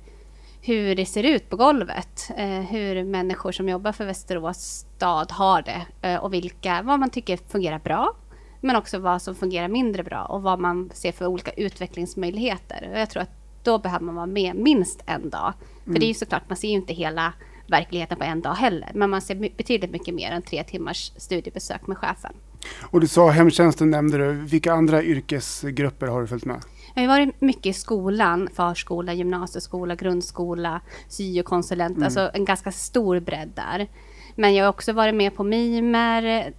hur 0.66 0.96
det 0.96 1.06
ser 1.06 1.24
ut 1.24 1.50
på 1.50 1.56
golvet. 1.56 2.32
Eh, 2.38 2.48
hur 2.48 3.04
människor 3.04 3.52
som 3.52 3.70
jobbar 3.70 3.92
för 3.92 4.06
Västerås 4.06 4.58
stad 4.58 5.32
har 5.32 5.62
det 5.62 5.86
eh, 6.02 6.24
och 6.24 6.34
vilka, 6.34 6.82
vad 6.82 7.00
man 7.00 7.10
tycker 7.10 7.38
fungerar 7.38 7.80
bra. 7.80 8.16
Men 8.62 8.76
också 8.76 9.00
vad 9.00 9.22
som 9.22 9.36
fungerar 9.36 9.68
mindre 9.68 10.04
bra 10.04 10.26
och 10.26 10.42
vad 10.42 10.60
man 10.60 10.90
ser 10.94 11.12
för 11.12 11.26
olika 11.26 11.52
utvecklingsmöjligheter. 11.52 12.90
Och 12.94 13.00
jag 13.00 13.10
tror 13.10 13.24
att 13.24 13.32
då 13.64 13.78
behöver 13.78 14.06
man 14.06 14.16
vara 14.16 14.26
med 14.26 14.56
minst 14.56 15.04
en 15.06 15.30
dag. 15.30 15.54
För 15.84 15.90
mm. 15.90 16.00
det 16.00 16.06
är 16.06 16.08
ju 16.08 16.14
såklart, 16.14 16.44
man 16.50 16.58
ser 16.58 16.68
ju 16.68 16.74
inte 16.74 16.94
hela 16.94 17.34
verkligheten 17.68 18.18
på 18.18 18.24
en 18.24 18.42
dag 18.42 18.54
heller. 18.54 18.92
Men 18.94 19.10
man 19.10 19.22
ser 19.22 19.36
betydligt 19.36 19.92
mycket 19.92 20.14
mer 20.14 20.32
än 20.32 20.42
tre 20.42 20.64
timmars 20.64 21.12
studiebesök 21.18 21.88
med 21.88 21.98
chefen. 21.98 22.34
Och 22.82 23.02
du 23.02 23.08
sa 23.08 23.30
hemtjänsten 23.30 23.90
nämnde 23.90 24.18
du. 24.18 24.32
Vilka 24.34 24.74
andra 24.74 25.04
yrkesgrupper 25.04 26.08
har 26.08 26.22
du 26.22 26.28
följt 26.28 26.46
med? 26.46 26.62
Jag 26.96 27.04
har 27.04 27.08
varit 27.08 27.42
mycket 27.42 27.66
i 27.66 27.74
skolan, 27.74 28.50
förskola, 28.54 29.14
gymnasieskola, 29.14 29.96
grundskola, 29.96 30.82
syokonsulent, 31.08 31.96
mm. 31.96 32.04
alltså 32.04 32.32
en 32.34 32.46
ganska 32.46 32.72
stor 32.72 33.20
bredd 33.20 33.52
där. 33.56 33.88
Men 34.36 34.56
jag 34.56 34.66
har 34.66 34.70
också 34.70 34.94
varit 34.94 35.16
med 35.16 35.36
på 35.36 35.44
mimer, 35.44 36.54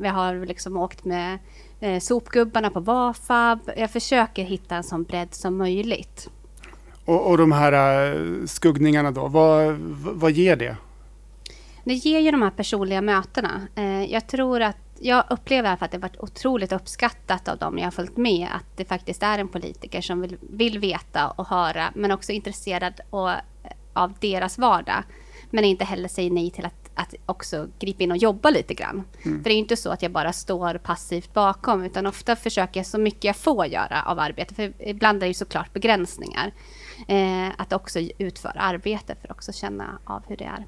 vi 0.00 0.08
har 0.08 0.46
liksom 0.46 0.76
åkt 0.76 1.04
med 1.04 1.38
eh, 1.80 2.00
sopgubbarna 2.00 2.70
på 2.70 2.80
Vafab. 2.80 3.58
Jag 3.76 3.90
försöker 3.90 4.44
hitta 4.44 4.76
en 4.76 4.82
sån 4.82 5.04
bredd 5.04 5.34
som 5.34 5.56
möjligt. 5.56 6.30
Och, 7.04 7.30
och 7.30 7.38
de 7.38 7.52
här 7.52 8.14
uh, 8.14 8.46
skuggningarna 8.46 9.10
då, 9.10 9.28
vad, 9.28 9.74
vad 10.14 10.30
ger 10.30 10.56
det? 10.56 10.76
Det 11.84 11.94
ger 11.94 12.20
ju 12.20 12.30
de 12.30 12.42
här 12.42 12.50
personliga 12.50 13.02
mötena. 13.02 13.60
Eh, 13.74 14.04
jag 14.04 14.26
tror 14.26 14.62
att 14.62 14.91
jag 15.02 15.24
upplever 15.30 15.68
i 15.68 15.70
alla 15.70 15.76
fall 15.76 15.84
att 15.84 15.90
det 15.90 15.96
har 15.96 16.02
varit 16.02 16.20
otroligt 16.20 16.72
uppskattat 16.72 17.48
av 17.48 17.58
dem 17.58 17.78
jag 17.78 17.86
har 17.86 17.90
följt 17.90 18.16
med. 18.16 18.48
Att 18.52 18.76
det 18.76 18.84
faktiskt 18.84 19.22
är 19.22 19.38
en 19.38 19.48
politiker 19.48 20.00
som 20.00 20.20
vill, 20.20 20.36
vill 20.40 20.78
veta 20.78 21.30
och 21.30 21.46
höra, 21.46 21.92
men 21.94 22.12
också 22.12 22.32
intresserad 22.32 23.00
och, 23.10 23.30
av 23.92 24.12
deras 24.20 24.58
vardag. 24.58 25.02
Men 25.50 25.64
inte 25.64 25.84
heller 25.84 26.08
säger 26.08 26.30
nej 26.30 26.50
till 26.50 26.64
att, 26.64 26.90
att 26.94 27.14
också 27.26 27.68
gripa 27.78 28.02
in 28.02 28.10
och 28.10 28.16
jobba 28.16 28.50
lite 28.50 28.74
grann. 28.74 29.04
Mm. 29.24 29.42
För 29.42 29.50
det 29.50 29.54
är 29.54 29.58
inte 29.58 29.76
så 29.76 29.90
att 29.90 30.02
jag 30.02 30.12
bara 30.12 30.32
står 30.32 30.74
passivt 30.74 31.34
bakom, 31.34 31.84
utan 31.84 32.06
ofta 32.06 32.36
försöker 32.36 32.80
jag 32.80 32.86
så 32.86 32.98
mycket 32.98 33.24
jag 33.24 33.36
får 33.36 33.66
göra 33.66 34.02
av 34.02 34.18
arbete. 34.18 34.54
För 34.54 34.72
ibland 34.78 35.16
är 35.16 35.20
det 35.20 35.28
ju 35.28 35.34
såklart 35.34 35.72
begränsningar. 35.72 36.52
Eh, 37.08 37.48
att 37.58 37.72
också 37.72 38.00
utföra 38.18 38.60
arbete 38.60 39.14
för 39.20 39.28
att 39.28 39.36
också 39.36 39.52
känna 39.52 39.98
av 40.04 40.22
hur 40.28 40.36
det 40.36 40.44
är 40.44 40.66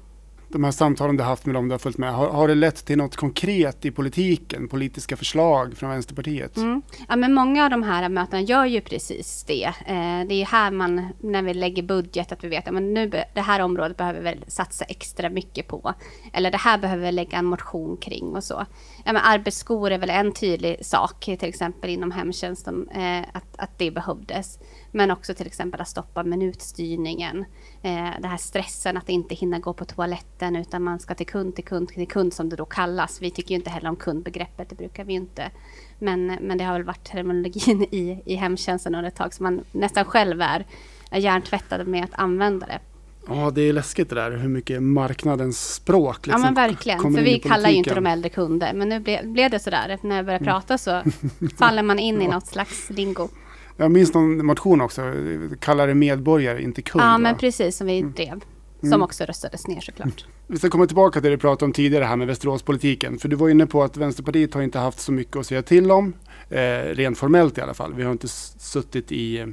de 0.49 0.63
här 0.63 0.71
samtalen 0.71 1.17
du 1.17 1.23
haft 1.23 1.45
med 1.45 1.55
dem 1.55 1.67
du 1.67 1.73
har 1.73 1.79
följt 1.79 1.97
med, 1.97 2.13
har, 2.13 2.29
har 2.29 2.47
det 2.47 2.55
lett 2.55 2.85
till 2.85 2.97
något 2.97 3.15
konkret 3.15 3.85
i 3.85 3.91
politiken, 3.91 4.67
politiska 4.67 5.17
förslag 5.17 5.77
från 5.77 5.89
Vänsterpartiet? 5.89 6.57
Mm. 6.57 6.81
Ja, 7.07 7.15
men 7.15 7.33
många 7.33 7.63
av 7.63 7.69
de 7.69 7.83
här 7.83 8.09
mötena 8.09 8.41
gör 8.41 8.65
ju 8.65 8.81
precis 8.81 9.43
det. 9.47 9.63
Eh, 9.63 10.27
det 10.27 10.41
är 10.41 10.45
här 10.45 10.71
man, 10.71 11.07
när 11.19 11.41
vi 11.41 11.53
lägger 11.53 11.83
budget, 11.83 12.31
att 12.31 12.43
vi 12.43 12.47
vet 12.47 12.67
att 12.67 12.73
nu, 12.73 13.09
det 13.33 13.41
här 13.41 13.59
området 13.59 13.97
behöver 13.97 14.21
vi 14.21 14.51
satsa 14.51 14.85
extra 14.85 15.29
mycket 15.29 15.67
på. 15.67 15.93
Eller 16.33 16.51
det 16.51 16.57
här 16.57 16.77
behöver 16.77 17.05
vi 17.05 17.11
lägga 17.11 17.37
en 17.37 17.45
motion 17.45 17.97
kring 17.97 18.35
och 18.35 18.43
så. 18.43 18.65
Ja, 19.05 19.13
men 19.13 19.21
arbetsskor 19.25 19.91
är 19.91 19.97
väl 19.97 20.09
en 20.09 20.31
tydlig 20.31 20.85
sak, 20.85 21.19
till 21.25 21.49
exempel 21.49 21.89
inom 21.89 22.11
hemtjänsten, 22.11 22.89
eh, 22.89 23.19
att, 23.33 23.57
att 23.57 23.77
det 23.77 23.91
behövdes. 23.91 24.59
Men 24.95 25.11
också 25.11 25.33
till 25.33 25.47
exempel 25.47 25.81
att 25.81 25.87
stoppa 25.87 26.23
minutstyrningen. 26.23 27.45
Eh, 27.81 28.09
det 28.21 28.27
här 28.27 28.37
stressen 28.37 28.97
att 28.97 29.09
inte 29.09 29.35
hinna 29.35 29.59
gå 29.59 29.73
på 29.73 29.85
toaletten 29.85 30.55
utan 30.55 30.83
man 30.83 30.99
ska 30.99 31.15
till 31.15 31.25
kund, 31.25 31.55
till 31.55 31.63
kund, 31.63 31.89
till 31.89 32.07
kund 32.07 32.33
som 32.33 32.49
det 32.49 32.55
då 32.55 32.65
kallas. 32.65 33.21
Vi 33.21 33.31
tycker 33.31 33.49
ju 33.49 33.55
inte 33.55 33.69
heller 33.69 33.89
om 33.89 33.95
kundbegreppet, 33.95 34.69
det 34.69 34.75
brukar 34.75 35.03
vi 35.03 35.13
inte. 35.13 35.51
Men, 35.99 36.25
men 36.25 36.57
det 36.57 36.63
har 36.63 36.73
väl 36.73 36.83
varit 36.83 37.03
terminologin 37.03 37.83
i, 37.91 38.21
i 38.25 38.35
hemtjänsten 38.35 38.95
under 38.95 39.07
ett 39.07 39.15
tag 39.15 39.33
som 39.33 39.43
man 39.43 39.63
nästan 39.71 40.05
själv 40.05 40.41
är, 40.41 40.65
är 41.11 41.19
hjärntvättad 41.19 41.87
med 41.87 42.03
att 42.03 42.13
använda 42.13 42.65
det. 42.65 42.79
Ja, 43.27 43.51
det 43.51 43.61
är 43.61 43.73
läskigt 43.73 44.09
det 44.09 44.15
där 44.15 44.31
hur 44.31 44.49
mycket 44.49 44.83
marknadens 44.83 45.73
språk 45.73 46.27
liksom 46.27 46.41
Ja, 46.41 46.45
men 46.45 46.53
verkligen. 46.53 46.99
För 46.99 47.21
vi 47.21 47.39
kallar 47.39 47.69
ju 47.69 47.75
inte 47.75 47.95
de 47.95 48.05
äldre 48.05 48.29
kunder. 48.29 48.73
Men 48.73 48.89
nu 48.89 48.99
blev, 48.99 49.27
blev 49.27 49.51
det 49.51 49.59
så 49.59 49.69
där. 49.69 49.99
När 50.01 50.15
jag 50.15 50.25
började 50.25 50.45
mm. 50.45 50.53
prata 50.53 50.77
så 50.77 51.03
faller 51.57 51.83
man 51.83 51.99
in 51.99 52.21
i 52.21 52.27
något 52.27 52.47
slags 52.47 52.89
lingo. 52.89 53.29
Jag 53.77 53.91
minns 53.91 54.13
någon 54.13 54.45
motion 54.45 54.81
också, 54.81 55.13
kalla 55.59 55.85
det 55.85 55.95
medborgare, 55.95 56.61
inte 56.61 56.81
kund. 56.81 57.03
Ja, 57.03 57.07
va? 57.07 57.17
men 57.17 57.37
precis 57.37 57.77
som 57.77 57.87
vi 57.87 57.99
mm. 57.99 58.13
drev. 58.13 58.39
Som 58.79 58.87
mm. 58.87 59.01
också 59.01 59.23
röstades 59.23 59.67
ner 59.67 59.81
såklart. 59.81 60.21
Mm. 60.21 60.35
Vi 60.47 60.57
ska 60.57 60.69
komma 60.69 60.85
tillbaka 60.85 61.21
till 61.21 61.29
det 61.29 61.35
du 61.35 61.39
pratade 61.39 61.65
om 61.65 61.73
tidigare 61.73 62.03
här 62.03 62.15
med 62.15 62.27
Västeråspolitiken. 62.27 63.19
För 63.19 63.29
du 63.29 63.35
var 63.35 63.49
inne 63.49 63.65
på 63.65 63.83
att 63.83 63.97
Vänsterpartiet 63.97 64.53
har 64.53 64.61
inte 64.61 64.79
haft 64.79 64.99
så 64.99 65.11
mycket 65.11 65.35
att 65.35 65.45
säga 65.45 65.61
till 65.61 65.91
om. 65.91 66.13
Eh, 66.49 66.59
rent 66.89 67.17
formellt 67.17 67.57
i 67.57 67.61
alla 67.61 67.73
fall. 67.73 67.93
Vi 67.93 68.03
har 68.03 68.11
inte 68.11 68.27
suttit 68.27 69.11
i 69.11 69.39
eh, 69.39 69.47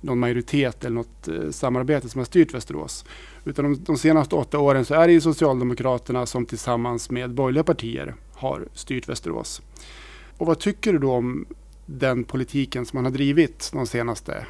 någon 0.00 0.18
majoritet 0.18 0.84
eller 0.84 0.94
något 0.94 1.28
eh, 1.28 1.50
samarbete 1.50 2.08
som 2.08 2.18
har 2.18 2.24
styrt 2.24 2.54
Västerås. 2.54 3.04
Utan 3.44 3.64
de, 3.64 3.84
de, 3.84 3.98
senaste 3.98 4.34
åtta 4.34 4.58
åren 4.58 4.84
så 4.84 4.94
är 4.94 5.06
det 5.06 5.12
ju 5.12 5.20
Socialdemokraterna 5.20 6.26
som 6.26 6.46
tillsammans 6.46 7.10
med 7.10 7.34
borgerliga 7.34 7.64
partier 7.64 8.14
har 8.34 8.68
styrt 8.72 9.08
Västerås. 9.08 9.62
Och 10.38 10.46
vad 10.46 10.58
tycker 10.58 10.92
du 10.92 10.98
då 10.98 11.12
om 11.12 11.46
den 11.86 12.24
politiken 12.24 12.86
som 12.86 12.96
man 12.96 13.04
har 13.04 13.12
drivit 13.12 13.70
de 13.72 13.86
senaste 13.86 14.46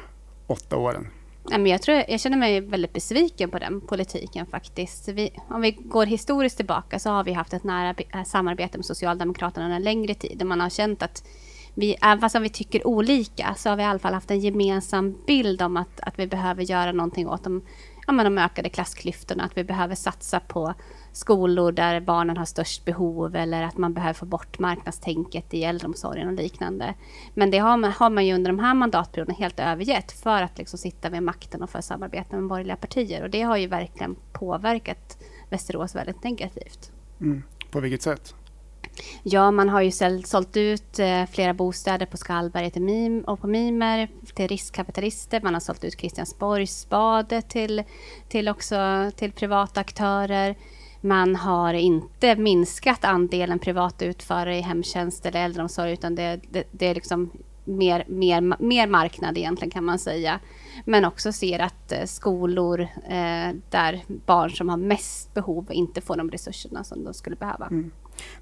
åtta 0.47 0.77
åren? 0.77 1.07
Jag, 1.49 1.81
tror, 1.81 2.03
jag 2.07 2.19
känner 2.19 2.37
mig 2.37 2.61
väldigt 2.61 2.93
besviken 2.93 3.49
på 3.49 3.59
den 3.59 3.81
politiken 3.81 4.45
faktiskt. 4.45 5.07
Vi, 5.07 5.33
om 5.49 5.61
vi 5.61 5.71
går 5.71 6.05
historiskt 6.05 6.57
tillbaka 6.57 6.99
så 6.99 7.09
har 7.09 7.23
vi 7.23 7.33
haft 7.33 7.53
ett 7.53 7.63
nära 7.63 7.95
äh, 8.13 8.23
samarbete 8.23 8.77
med 8.77 8.85
Socialdemokraterna 8.85 9.65
under 9.65 9.75
en 9.75 9.83
längre 9.83 10.13
tid. 10.13 10.41
Och 10.41 10.47
man 10.47 10.59
har 10.59 10.69
känt 10.69 11.03
att 11.03 11.27
vi, 11.73 11.93
äh, 11.93 12.07
även 12.07 12.21
fast 12.21 12.35
vi 12.35 12.49
tycker 12.49 12.87
olika, 12.87 13.55
så 13.57 13.69
har 13.69 13.75
vi 13.75 13.83
i 13.83 13.85
alla 13.85 13.99
fall 13.99 14.13
haft 14.13 14.31
en 14.31 14.39
gemensam 14.39 15.17
bild 15.27 15.61
om 15.61 15.77
att, 15.77 15.99
att 15.99 16.19
vi 16.19 16.27
behöver 16.27 16.63
göra 16.63 16.91
någonting 16.91 17.27
åt 17.27 17.43
de, 17.43 17.61
ja, 18.07 18.23
de 18.23 18.37
ökade 18.37 18.69
klassklyftorna. 18.69 19.43
Att 19.43 19.57
vi 19.57 19.63
behöver 19.63 19.95
satsa 19.95 20.39
på 20.39 20.73
skolor 21.13 21.71
där 21.71 21.99
barnen 21.99 22.37
har 22.37 22.45
störst 22.45 22.85
behov 22.85 23.35
eller 23.35 23.63
att 23.63 23.77
man 23.77 23.93
behöver 23.93 24.13
få 24.13 24.25
bort 24.25 24.59
marknadstänket 24.59 25.53
i 25.53 25.63
äldreomsorgen 25.63 26.27
och 26.27 26.33
liknande. 26.33 26.93
Men 27.33 27.51
det 27.51 27.57
har 27.57 27.77
man, 27.77 27.91
har 27.91 28.09
man 28.09 28.25
ju 28.25 28.33
under 28.33 28.51
de 28.51 28.59
här 28.59 28.73
mandatperioderna 28.73 29.37
helt 29.37 29.59
övergett 29.59 30.11
för 30.11 30.41
att 30.41 30.57
liksom 30.57 30.79
sitta 30.79 31.09
vid 31.09 31.23
makten 31.23 31.63
och 31.63 31.69
för 31.69 31.81
samarbete 31.81 32.35
med 32.35 32.47
borgerliga 32.47 32.75
partier. 32.75 33.23
Och 33.23 33.29
det 33.29 33.41
har 33.41 33.57
ju 33.57 33.67
verkligen 33.67 34.15
påverkat 34.31 35.17
Västerås 35.49 35.95
väldigt 35.95 36.23
negativt. 36.23 36.91
Mm. 37.21 37.43
På 37.71 37.79
vilket 37.79 38.01
sätt? 38.01 38.35
Ja, 39.23 39.51
man 39.51 39.69
har 39.69 39.81
ju 39.81 39.91
sålt 40.23 40.57
ut 40.57 40.99
eh, 40.99 41.25
flera 41.25 41.53
bostäder 41.53 42.05
på 42.05 42.17
Skallberget 42.17 43.27
och 43.27 43.41
på 43.41 43.47
Mimer 43.47 44.07
till 44.35 44.47
riskkapitalister. 44.47 45.41
Man 45.41 45.53
har 45.53 45.61
sålt 45.61 45.83
ut 45.83 45.95
Kristiansborgsbadet 45.95 47.49
till, 47.49 47.83
till, 48.29 48.49
också, 48.49 49.11
till 49.15 49.31
privata 49.31 49.79
aktörer. 49.79 50.55
Man 51.05 51.35
har 51.35 51.73
inte 51.73 52.35
minskat 52.35 53.05
andelen 53.05 53.59
privata 53.59 54.05
utförare 54.05 54.57
i 54.57 54.61
hemtjänst 54.61 55.25
eller 55.25 55.45
äldreomsorg 55.45 55.93
utan 55.93 56.15
det, 56.15 56.39
det, 56.51 56.63
det 56.71 56.87
är 56.87 56.95
liksom 56.95 57.31
mer, 57.65 58.05
mer, 58.07 58.55
mer 58.59 58.87
marknad 58.87 59.37
egentligen 59.37 59.71
kan 59.71 59.85
man 59.85 59.99
säga. 59.99 60.39
Men 60.85 61.05
också 61.05 61.31
ser 61.31 61.59
att 61.59 61.91
eh, 61.91 62.05
skolor 62.05 62.81
eh, 62.81 63.55
där 63.69 64.03
barn 64.25 64.51
som 64.51 64.69
har 64.69 64.77
mest 64.77 65.33
behov 65.33 65.67
inte 65.71 66.01
får 66.01 66.17
de 66.17 66.31
resurserna 66.31 66.83
som 66.83 67.03
de 67.03 67.13
skulle 67.13 67.35
behöva. 67.35 67.67
Mm. 67.67 67.91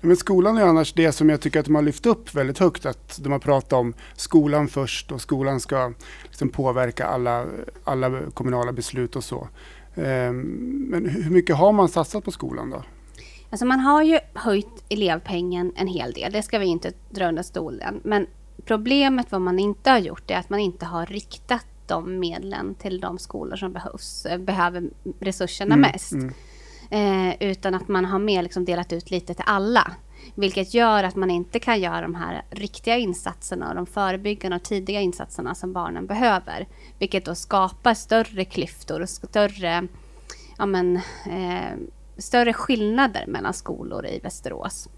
Men 0.01 0.18
skolan 0.18 0.58
är 0.58 0.63
annars 0.63 0.94
det 0.94 1.12
som 1.12 1.30
jag 1.30 1.41
tycker 1.41 1.60
att 1.60 1.65
de 1.65 1.75
har 1.75 1.82
lyft 1.82 2.06
upp 2.06 2.36
väldigt 2.36 2.58
högt. 2.60 2.86
Att 2.86 3.20
de 3.24 3.32
har 3.32 3.39
pratat 3.39 3.74
om 3.74 3.94
skolan 4.15 4.68
först 4.68 5.12
och 5.12 5.22
skolan 5.22 5.60
ska 5.60 5.94
liksom 6.24 6.50
påverka 6.50 7.06
alla, 7.06 7.46
alla 7.84 8.20
kommunala 8.34 8.72
beslut 8.72 9.15
och 9.15 9.24
så. 9.24 9.48
Ehm, 9.95 10.41
men 10.89 11.10
hur 11.10 11.31
mycket 11.31 11.55
har 11.55 11.71
man 11.71 11.89
satsat 11.89 12.24
på 12.24 12.31
skolan 12.31 12.69
då? 12.69 12.83
Alltså 13.50 13.65
man 13.65 13.79
har 13.79 14.03
ju 14.03 14.19
höjt 14.33 14.83
elevpengen 14.89 15.74
en 15.75 15.88
hel 15.88 16.12
del, 16.12 16.31
det 16.31 16.43
ska 16.43 16.60
vi 16.60 16.65
inte 16.65 16.91
dra 17.10 17.27
under 17.27 17.43
stolen. 17.43 18.01
Men 18.03 18.27
problemet 18.65 19.31
vad 19.31 19.41
man 19.41 19.60
inte 19.60 19.89
har 19.89 20.00
gjort 20.00 20.31
är 20.31 20.36
att 20.36 20.50
man 20.50 20.60
inte 20.60 20.86
har 20.86 21.05
riktat 21.05 21.65
de 21.88 22.19
medlen 22.19 22.75
till 22.75 23.00
de 23.00 23.17
skolor 23.17 23.55
som 23.55 23.74
behövs, 23.74 24.25
eh, 24.25 24.38
behöver 24.38 24.89
resurserna 25.19 25.75
mm, 25.75 25.91
mest. 25.91 26.13
Mm. 26.13 26.33
Eh, 26.89 27.36
utan 27.39 27.75
att 27.75 27.88
man 27.88 28.05
har 28.05 28.19
mer 28.19 28.43
liksom 28.43 28.65
delat 28.65 28.93
ut 28.93 29.12
lite 29.12 29.33
till 29.33 29.43
alla. 29.48 29.91
Vilket 30.36 30.74
gör 30.74 31.04
att 31.04 31.16
man 31.16 31.32
inte 31.32 31.60
kan 31.60 31.82
göra 31.82 32.01
de 32.01 32.16
här 32.16 32.42
riktiga 32.50 32.98
insatserna 32.98 33.70
och 33.70 33.75
de 33.75 33.86
förebyggande 33.86 34.56
och 34.56 34.63
tidiga 34.63 35.01
insatserna 35.01 35.56
som 35.56 35.74
barnen 35.74 36.08
behöver. 36.08 36.68
Vilket 37.00 37.25
då 37.25 37.36
skapar 37.36 37.94
större 37.94 38.46
klyftor 38.46 39.01
och 39.01 39.10
större, 39.10 39.88
ja 40.58 40.66
men, 40.66 40.96
eh, 41.25 41.78
större 42.18 42.54
skillnader 42.54 43.25
mellan 43.28 43.54
skolor 43.54 44.06
i 44.06 44.20
Västerås. 44.20 44.90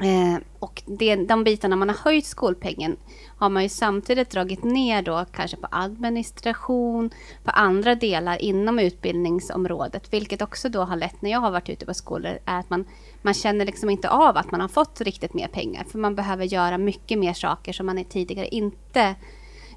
Eh, 0.00 0.42
och 0.58 0.82
det, 0.86 1.16
de 1.16 1.44
bitarna 1.44 1.76
man 1.76 1.88
har 1.88 1.96
höjt 1.96 2.26
skolpengen 2.26 2.96
har 3.38 3.48
man 3.48 3.62
ju 3.62 3.68
samtidigt 3.68 4.30
dragit 4.30 4.64
ner 4.64 5.02
då 5.02 5.24
kanske 5.32 5.56
på 5.56 5.68
administration, 5.70 7.10
på 7.44 7.50
andra 7.50 7.94
delar 7.94 8.42
inom 8.42 8.78
utbildningsområdet, 8.78 10.12
vilket 10.12 10.42
också 10.42 10.68
då 10.68 10.80
har 10.80 10.96
lett 10.96 11.22
när 11.22 11.30
jag 11.30 11.40
har 11.40 11.50
varit 11.50 11.68
ute 11.68 11.86
på 11.86 11.94
skolor, 11.94 12.38
är 12.44 12.58
att 12.58 12.70
man, 12.70 12.84
man 13.22 13.34
känner 13.34 13.66
liksom 13.66 13.90
inte 13.90 14.10
av 14.10 14.36
att 14.36 14.50
man 14.50 14.60
har 14.60 14.68
fått 14.68 15.00
riktigt 15.00 15.34
mer 15.34 15.48
pengar, 15.48 15.84
för 15.84 15.98
man 15.98 16.14
behöver 16.14 16.44
göra 16.44 16.78
mycket 16.78 17.18
mer 17.18 17.32
saker 17.32 17.72
som 17.72 17.86
man 17.86 18.04
tidigare 18.04 18.48
inte 18.48 19.00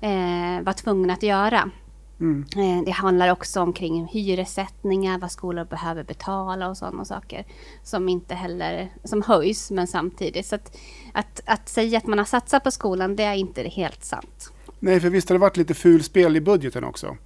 eh, 0.02 0.62
var 0.64 0.74
tvungen 0.74 1.10
att 1.10 1.24
göra. 1.24 1.72
Mm. 2.20 2.46
Eh, 2.56 2.86
det 2.86 2.92
handlar 2.92 3.32
också 3.32 3.62
om 3.62 3.74
kring 3.74 4.08
hyressättningar, 4.08 5.20
vad 5.20 5.32
skolor 5.32 5.66
behöver 5.66 6.04
betala 6.04 6.70
och 6.70 6.78
sådana 6.78 7.06
saker. 7.06 7.46
Som 7.84 8.10
inte 8.10 8.36
heller, 8.36 8.90
som 9.04 9.22
höjs 9.22 9.72
men 9.72 9.88
samtidigt. 9.88 10.46
Så 10.46 10.56
att, 10.56 10.78
att, 11.14 11.42
att 11.46 11.70
säga 11.70 11.98
att 11.98 12.08
man 12.08 12.18
har 12.18 12.26
satsat 12.26 12.64
på 12.64 12.72
skolan, 12.72 13.16
det 13.16 13.24
är 13.24 13.36
inte 13.36 13.64
helt 13.64 14.04
sant. 14.04 14.52
Nej, 14.80 15.00
för 15.00 15.10
visst 15.10 15.30
har 15.30 15.34
det 15.36 15.40
varit 15.40 15.58
lite 15.58 15.74
fulspel 15.74 16.36
i 16.36 16.42
budgeten 16.42 16.84
också? 16.84 17.18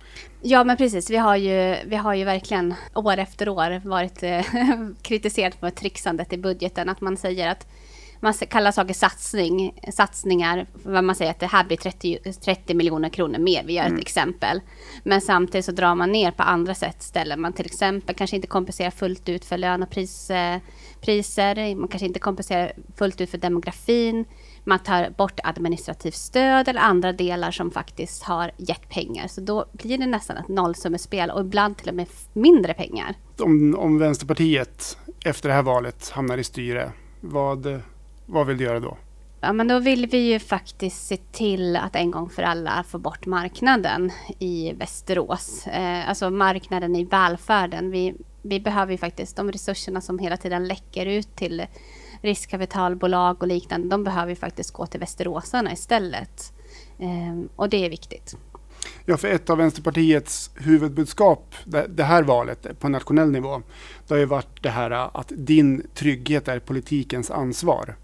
Ja, 0.41 0.63
men 0.63 0.77
precis. 0.77 1.09
Vi 1.09 1.17
har 1.17 1.35
ju, 1.35 1.75
vi 1.85 1.95
har 1.95 2.13
ju 2.13 2.23
verkligen 2.23 2.73
år 2.93 3.17
efter 3.17 3.49
år 3.49 3.81
varit 3.87 4.23
eh, 4.23 4.45
kritiserat 5.01 5.55
för 5.55 5.69
trixandet 5.69 6.33
i 6.33 6.37
budgeten. 6.37 6.89
Att 6.89 7.01
man 7.01 7.17
säger 7.17 7.49
att 7.49 7.67
man 8.23 8.33
kallar 8.33 8.71
saker 8.71 8.93
satsning, 8.93 9.79
satsningar, 9.93 10.67
vad 10.73 11.03
man 11.03 11.15
säger 11.15 11.31
att 11.31 11.39
det 11.39 11.47
här 11.47 11.63
blir 11.63 11.77
30, 11.77 12.17
30 12.45 12.73
miljoner 12.73 13.09
kronor 13.09 13.39
mer, 13.39 13.63
vi 13.65 13.73
gör 13.73 13.83
mm. 13.85 13.95
ett 13.95 14.01
exempel. 14.01 14.61
Men 15.03 15.21
samtidigt 15.21 15.65
så 15.65 15.71
drar 15.71 15.95
man 15.95 16.11
ner 16.11 16.31
på 16.31 16.43
andra 16.43 16.75
sätt 16.75 17.03
ställer 17.03 17.37
man 17.37 17.53
till 17.53 17.65
exempel 17.65 18.15
kanske 18.15 18.35
inte 18.35 18.47
kompenserar 18.47 18.91
fullt 18.91 19.29
ut 19.29 19.45
för 19.45 19.57
lön 19.57 19.83
och 19.83 19.89
pris, 19.89 20.29
eh, 20.29 20.59
priser, 21.01 21.75
man 21.75 21.87
kanske 21.87 22.05
inte 22.05 22.19
kompenserar 22.19 22.73
fullt 22.97 23.21
ut 23.21 23.29
för 23.29 23.37
demografin, 23.37 24.25
man 24.63 24.79
tar 24.79 25.09
bort 25.09 25.39
administrativt 25.43 26.15
stöd 26.15 26.67
eller 26.67 26.81
andra 26.81 27.13
delar 27.13 27.51
som 27.51 27.71
faktiskt 27.71 28.23
har 28.23 28.51
gett 28.57 28.89
pengar. 28.89 29.27
Så 29.27 29.41
då 29.41 29.65
blir 29.71 29.97
det 29.97 30.07
nästan 30.07 30.37
ett 30.37 30.47
nollsummespel 30.47 31.31
och 31.31 31.41
ibland 31.41 31.77
till 31.77 31.89
och 31.89 31.95
med 31.95 32.07
mindre 32.33 32.73
pengar. 32.73 33.15
Om, 33.39 33.75
om 33.79 33.97
Vänsterpartiet 33.97 34.97
efter 35.25 35.49
det 35.49 35.55
här 35.55 35.63
valet 35.63 36.09
hamnar 36.09 36.37
i 36.37 36.43
styre, 36.43 36.91
vad 37.21 37.81
Vad 38.31 38.47
vill 38.47 38.57
du 38.57 38.63
göra 38.63 38.79
då? 38.79 38.97
Ja, 39.41 39.53
men 39.53 39.67
då 39.67 39.79
vill 39.79 40.07
vi 40.07 40.17
ju 40.17 40.39
faktiskt 40.39 41.07
se 41.07 41.17
till 41.17 41.75
att 41.75 41.95
en 41.95 42.11
gång 42.11 42.29
för 42.29 42.43
alla 42.43 42.83
få 42.83 42.97
bort 42.97 43.25
marknaden 43.25 44.11
i 44.39 44.73
Västerås. 44.73 45.67
Eh, 45.67 46.09
alltså 46.09 46.29
marknaden 46.29 46.95
i 46.95 47.03
välfärden. 47.03 47.91
Vi, 47.91 48.15
vi 48.41 48.59
behöver 48.59 48.91
ju 48.91 48.97
faktiskt 48.97 49.35
de 49.35 49.51
resurserna 49.51 50.01
som 50.01 50.19
hela 50.19 50.37
tiden 50.37 50.67
läcker 50.67 51.05
ut 51.05 51.35
till 51.35 51.65
riskkapitalbolag 52.21 53.41
och 53.41 53.47
liknande. 53.47 53.87
De 53.87 54.03
behöver 54.03 54.29
ju 54.29 54.35
faktiskt 54.35 54.71
gå 54.71 54.85
till 54.85 54.99
Västeråsarna 54.99 55.71
istället. 55.73 56.53
Eh, 56.99 57.49
och 57.55 57.69
det 57.69 57.85
är 57.85 57.89
viktigt. 57.89 58.37
Ja, 59.05 59.17
för 59.17 59.27
ett 59.27 59.49
av 59.49 59.57
Vänsterpartiets 59.57 60.51
huvudbudskap 60.55 61.55
det 61.89 62.03
här 62.03 62.23
valet 62.23 62.79
på 62.79 62.89
nationell 62.89 63.31
nivå, 63.31 63.61
det 64.07 64.13
har 64.13 64.19
ju 64.19 64.25
varit 64.25 64.63
det 64.63 64.69
här 64.69 64.91
att 64.91 65.31
din 65.35 65.87
trygghet 65.93 66.47
är 66.47 66.59
politikens 66.59 67.31
ansvar. 67.31 67.95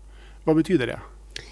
Vad 0.48 0.56
betyder 0.56 0.88
det? 0.88 1.00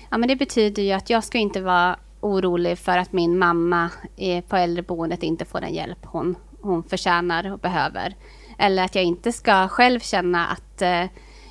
Ja, 0.09 0.17
men 0.17 0.29
det 0.29 0.35
betyder 0.35 0.83
ju 0.83 0.91
att 0.91 1.09
jag 1.09 1.23
ska 1.23 1.37
inte 1.37 1.61
vara 1.61 1.99
orolig 2.19 2.77
för 2.77 2.97
att 2.97 3.13
min 3.13 3.37
mamma 3.37 3.89
eh, 4.17 4.43
på 4.43 4.55
äldreboendet 4.55 5.23
inte 5.23 5.45
får 5.45 5.61
den 5.61 5.73
hjälp 5.73 5.97
hon, 6.05 6.35
hon 6.61 6.83
förtjänar 6.83 7.51
och 7.51 7.59
behöver. 7.59 8.15
Eller 8.57 8.83
att 8.83 8.95
jag 8.95 9.03
inte 9.03 9.31
ska 9.31 9.67
själv 9.67 9.99
känna 9.99 10.47
att 10.47 10.81
eh, 10.81 11.05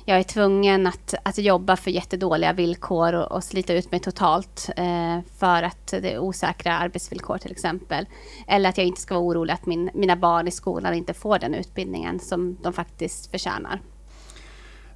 jag 0.05 0.19
är 0.19 0.23
tvungen 0.23 0.87
att, 0.87 1.13
att 1.23 1.37
jobba 1.37 1.75
för 1.75 1.91
jättedåliga 1.91 2.53
villkor 2.53 3.13
och, 3.13 3.31
och 3.31 3.43
slita 3.43 3.73
ut 3.73 3.91
mig 3.91 3.99
totalt 3.99 4.69
eh, 4.77 5.19
för 5.37 5.63
att 5.63 5.87
det 5.87 6.13
är 6.13 6.19
osäkra 6.19 6.77
arbetsvillkor 6.77 7.37
till 7.37 7.51
exempel. 7.51 8.05
Eller 8.47 8.69
att 8.69 8.77
jag 8.77 8.87
inte 8.87 9.01
ska 9.01 9.13
vara 9.13 9.25
orolig 9.25 9.53
att 9.53 9.65
min, 9.65 9.89
mina 9.93 10.15
barn 10.15 10.47
i 10.47 10.51
skolan 10.51 10.93
inte 10.93 11.13
får 11.13 11.39
den 11.39 11.53
utbildningen 11.53 12.19
som 12.19 12.57
de 12.61 12.73
faktiskt 12.73 13.31
förtjänar. 13.31 13.81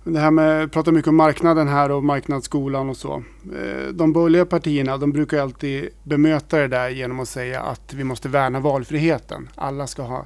Det 0.04 0.20
här 0.20 0.32
med, 0.32 0.72
pratar 0.72 0.92
mycket 0.92 1.10
om 1.10 1.16
marknaden 1.16 1.68
här 1.68 1.92
och 1.92 2.04
marknadsskolan 2.04 2.90
och 2.90 2.98
så. 2.98 3.24
Eh, 3.56 3.88
de 3.94 4.14
borgerliga 4.14 4.46
partierna 4.46 4.98
de 4.98 5.12
brukar 5.12 5.42
alltid 5.42 5.90
bemöta 6.04 6.58
det 6.58 6.68
där 6.68 6.90
genom 6.90 7.20
att 7.20 7.30
säga 7.30 7.62
att 7.62 7.94
vi 7.94 8.04
måste 8.04 8.30
värna 8.30 8.60
valfriheten. 8.60 9.50
Alla 9.56 9.88
ska 9.88 10.02
ha 10.02 10.26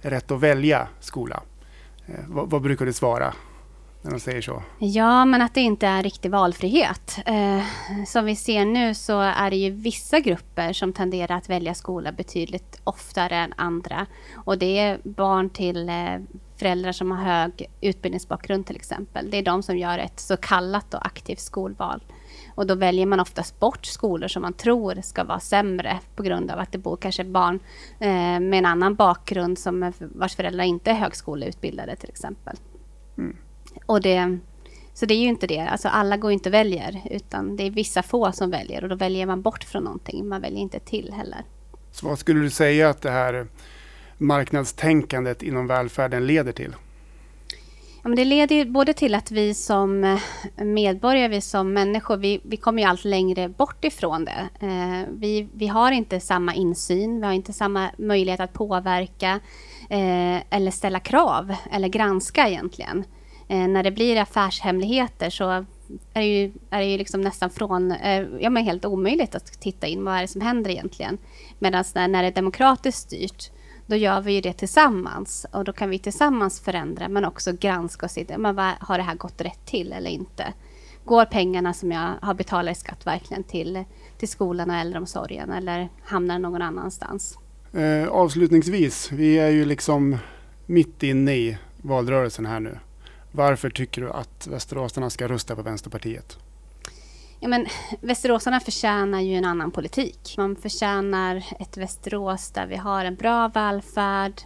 rätt 0.00 0.30
att 0.30 0.40
välja 0.40 0.88
skola. 1.00 1.42
Eh, 2.06 2.14
vad, 2.28 2.50
vad 2.50 2.62
brukar 2.62 2.86
du 2.86 2.92
svara 2.92 3.34
när 4.02 4.10
de 4.10 4.20
säger 4.20 4.42
så? 4.42 4.62
Ja, 4.78 5.24
men 5.24 5.42
att 5.42 5.54
det 5.54 5.60
inte 5.60 5.86
är 5.86 6.02
riktig 6.02 6.30
valfrihet. 6.30 7.18
Eh, 7.26 7.62
som 8.06 8.24
vi 8.24 8.36
ser 8.36 8.64
nu 8.64 8.94
så 8.94 9.20
är 9.20 9.50
det 9.50 9.56
ju 9.56 9.70
vissa 9.70 10.20
grupper 10.20 10.72
som 10.72 10.92
tenderar 10.92 11.36
att 11.36 11.50
välja 11.50 11.74
skola 11.74 12.12
betydligt 12.12 12.80
oftare 12.84 13.36
än 13.36 13.52
andra. 13.56 14.06
Och 14.36 14.58
det 14.58 14.78
är 14.78 14.98
barn 15.04 15.50
till 15.50 15.88
eh, 15.88 15.94
föräldrar 16.56 16.92
som 16.92 17.10
har 17.10 17.24
hög 17.24 17.70
utbildningsbakgrund 17.80 18.66
till 18.66 18.76
exempel. 18.76 19.30
Det 19.30 19.36
är 19.36 19.42
de 19.42 19.62
som 19.62 19.78
gör 19.78 19.98
ett 19.98 20.20
så 20.20 20.36
kallat 20.36 20.94
och 20.94 21.06
aktivt 21.06 21.40
skolval. 21.40 22.02
Och 22.54 22.66
då 22.66 22.74
väljer 22.74 23.06
man 23.06 23.20
oftast 23.20 23.60
bort 23.60 23.86
skolor 23.86 24.28
som 24.28 24.42
man 24.42 24.52
tror 24.52 25.00
ska 25.02 25.24
vara 25.24 25.40
sämre 25.40 26.00
på 26.16 26.22
grund 26.22 26.50
av 26.50 26.58
att 26.58 26.72
det 26.72 26.78
bor 26.78 26.96
kanske 26.96 27.24
barn 27.24 27.60
eh, 28.00 28.40
med 28.40 28.54
en 28.54 28.66
annan 28.66 28.94
bakgrund 28.94 29.58
som 29.58 29.92
vars 29.98 30.36
föräldrar 30.36 30.64
inte 30.64 30.90
är 30.90 30.94
högskoleutbildade 30.94 31.96
till 31.96 32.08
exempel. 32.08 32.56
Mm. 33.18 33.36
Och 33.86 34.00
det, 34.00 34.38
så 34.94 35.06
det 35.06 35.14
är 35.14 35.18
ju 35.18 35.28
inte 35.28 35.46
det. 35.46 35.60
Alltså 35.60 35.88
alla 35.88 36.16
går 36.16 36.32
inte 36.32 36.48
och 36.48 36.54
väljer, 36.54 37.02
utan 37.10 37.56
det 37.56 37.66
är 37.66 37.70
vissa 37.70 38.02
få 38.02 38.32
som 38.32 38.50
väljer 38.50 38.82
och 38.82 38.88
då 38.88 38.96
väljer 38.96 39.26
man 39.26 39.42
bort 39.42 39.64
från 39.64 39.84
någonting. 39.84 40.28
Man 40.28 40.40
väljer 40.40 40.60
inte 40.60 40.80
till 40.80 41.12
heller. 41.12 41.44
Så 41.90 42.08
vad 42.08 42.18
skulle 42.18 42.40
du 42.40 42.50
säga 42.50 42.88
att 42.88 43.02
det 43.02 43.10
här 43.10 43.46
marknadstänkandet 44.18 45.42
inom 45.42 45.66
välfärden 45.66 46.26
leder 46.26 46.52
till? 46.52 46.74
Ja, 48.04 48.08
men 48.08 48.16
det 48.16 48.24
leder 48.24 48.64
både 48.64 48.92
till 48.92 49.14
att 49.14 49.30
vi 49.30 49.54
som 49.54 50.04
eh, 50.04 50.64
medborgare, 50.64 51.28
vi 51.28 51.40
som 51.40 51.72
människor, 51.72 52.16
vi, 52.16 52.40
vi 52.44 52.56
kommer 52.56 52.82
ju 52.82 52.88
allt 52.88 53.04
längre 53.04 53.48
bort 53.48 53.84
ifrån 53.84 54.24
det. 54.24 54.48
Eh, 54.60 55.08
vi, 55.12 55.48
vi 55.54 55.66
har 55.66 55.92
inte 55.92 56.20
samma 56.20 56.54
insyn, 56.54 57.20
vi 57.20 57.26
har 57.26 57.32
inte 57.32 57.52
samma 57.52 57.90
möjlighet 57.98 58.40
att 58.40 58.52
påverka 58.52 59.40
eh, 59.90 60.56
eller 60.56 60.70
ställa 60.70 61.00
krav 61.00 61.54
eller 61.72 61.88
granska 61.88 62.48
egentligen. 62.48 63.04
Eh, 63.48 63.68
när 63.68 63.82
det 63.82 63.90
blir 63.90 64.20
affärshemligheter 64.20 65.30
så 65.30 65.50
är 66.14 66.20
det 66.20 66.26
ju, 66.26 66.52
är 66.70 66.78
det 66.78 66.86
ju 66.86 66.98
liksom 66.98 67.20
nästan 67.20 67.50
från, 67.50 67.92
eh, 67.92 68.26
ja, 68.40 68.50
men 68.50 68.64
helt 68.64 68.84
omöjligt 68.84 69.34
att 69.34 69.60
titta 69.60 69.86
in 69.86 70.04
vad 70.04 70.14
är 70.14 70.20
det 70.20 70.28
som 70.28 70.40
händer 70.40 70.70
egentligen. 70.70 71.18
Medan 71.58 71.84
när, 71.94 72.08
när 72.08 72.22
det 72.22 72.28
är 72.28 72.32
demokratiskt 72.32 73.00
styrt 73.00 73.50
då 73.86 73.96
gör 73.96 74.20
vi 74.20 74.32
ju 74.32 74.40
det 74.40 74.52
tillsammans 74.52 75.46
och 75.52 75.64
då 75.64 75.72
kan 75.72 75.90
vi 75.90 75.98
tillsammans 75.98 76.60
förändra 76.60 77.08
men 77.08 77.24
också 77.24 77.52
granska 77.52 78.06
och 78.06 78.10
se 78.10 78.38
men 78.38 78.56
vad, 78.56 78.72
har 78.80 78.98
det 78.98 79.04
här 79.04 79.14
gått 79.14 79.40
rätt 79.40 79.66
till 79.66 79.92
eller 79.92 80.10
inte. 80.10 80.52
Går 81.04 81.24
pengarna 81.24 81.74
som 81.74 81.92
jag 81.92 82.12
har 82.22 82.34
betalat 82.34 82.76
i 82.76 82.80
skatt 82.80 83.06
verkligen 83.06 83.44
till, 83.44 83.84
till 84.18 84.28
skolan 84.28 84.70
och 84.70 84.76
äldreomsorgen 84.76 85.52
eller 85.52 85.88
hamnar 86.04 86.38
någon 86.38 86.62
annanstans? 86.62 87.38
Eh, 87.72 88.08
avslutningsvis, 88.08 89.12
vi 89.12 89.38
är 89.38 89.50
ju 89.50 89.64
liksom 89.64 90.18
mitt 90.66 91.02
inne 91.02 91.34
i 91.34 91.58
valrörelsen 91.76 92.46
här 92.46 92.60
nu. 92.60 92.78
Varför 93.32 93.70
tycker 93.70 94.02
du 94.02 94.10
att 94.10 94.46
västeråsarna 94.46 95.10
ska 95.10 95.28
rösta 95.28 95.56
på 95.56 95.62
Vänsterpartiet? 95.62 96.38
Ja, 97.44 97.48
men, 97.48 97.66
västeråsarna 98.00 98.60
förtjänar 98.60 99.20
ju 99.20 99.34
en 99.34 99.44
annan 99.44 99.70
politik. 99.70 100.34
Man 100.36 100.56
förtjänar 100.56 101.44
ett 101.58 101.76
Västerås 101.76 102.50
där 102.50 102.66
vi 102.66 102.76
har 102.76 103.04
en 103.04 103.14
bra 103.14 103.48
välfärd, 103.48 104.42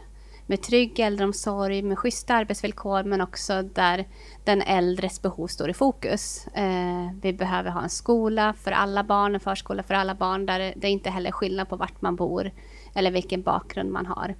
med 0.47 0.63
trygg 0.63 0.99
äldreomsorg, 0.99 1.83
med 1.83 1.99
schyssta 1.99 2.35
arbetsvillkor 2.35 3.03
men 3.03 3.21
också 3.21 3.63
där 3.63 4.09
den 4.45 4.63
äldres 4.63 5.23
behov 5.23 5.47
står 5.47 5.71
i 5.71 5.75
fokus. 5.75 6.47
Eh, 6.47 7.11
vi 7.23 7.33
behöver 7.33 7.71
ha 7.71 7.83
en 7.83 7.91
skola 7.91 8.53
för 8.53 8.71
alla 8.71 9.05
barn, 9.05 9.35
en 9.35 9.41
förskola 9.41 9.83
för 9.83 9.95
alla 9.95 10.15
barn 10.15 10.47
där 10.47 10.75
det 10.77 10.89
inte 10.89 11.11
heller 11.11 11.29
är 11.29 11.33
skillnad 11.33 11.69
på 11.69 11.77
vart 11.77 12.03
man 12.03 12.17
bor 12.17 12.51
eller 12.95 13.11
vilken 13.11 13.43
bakgrund 13.43 13.91
man 13.91 14.07
har. 14.07 14.35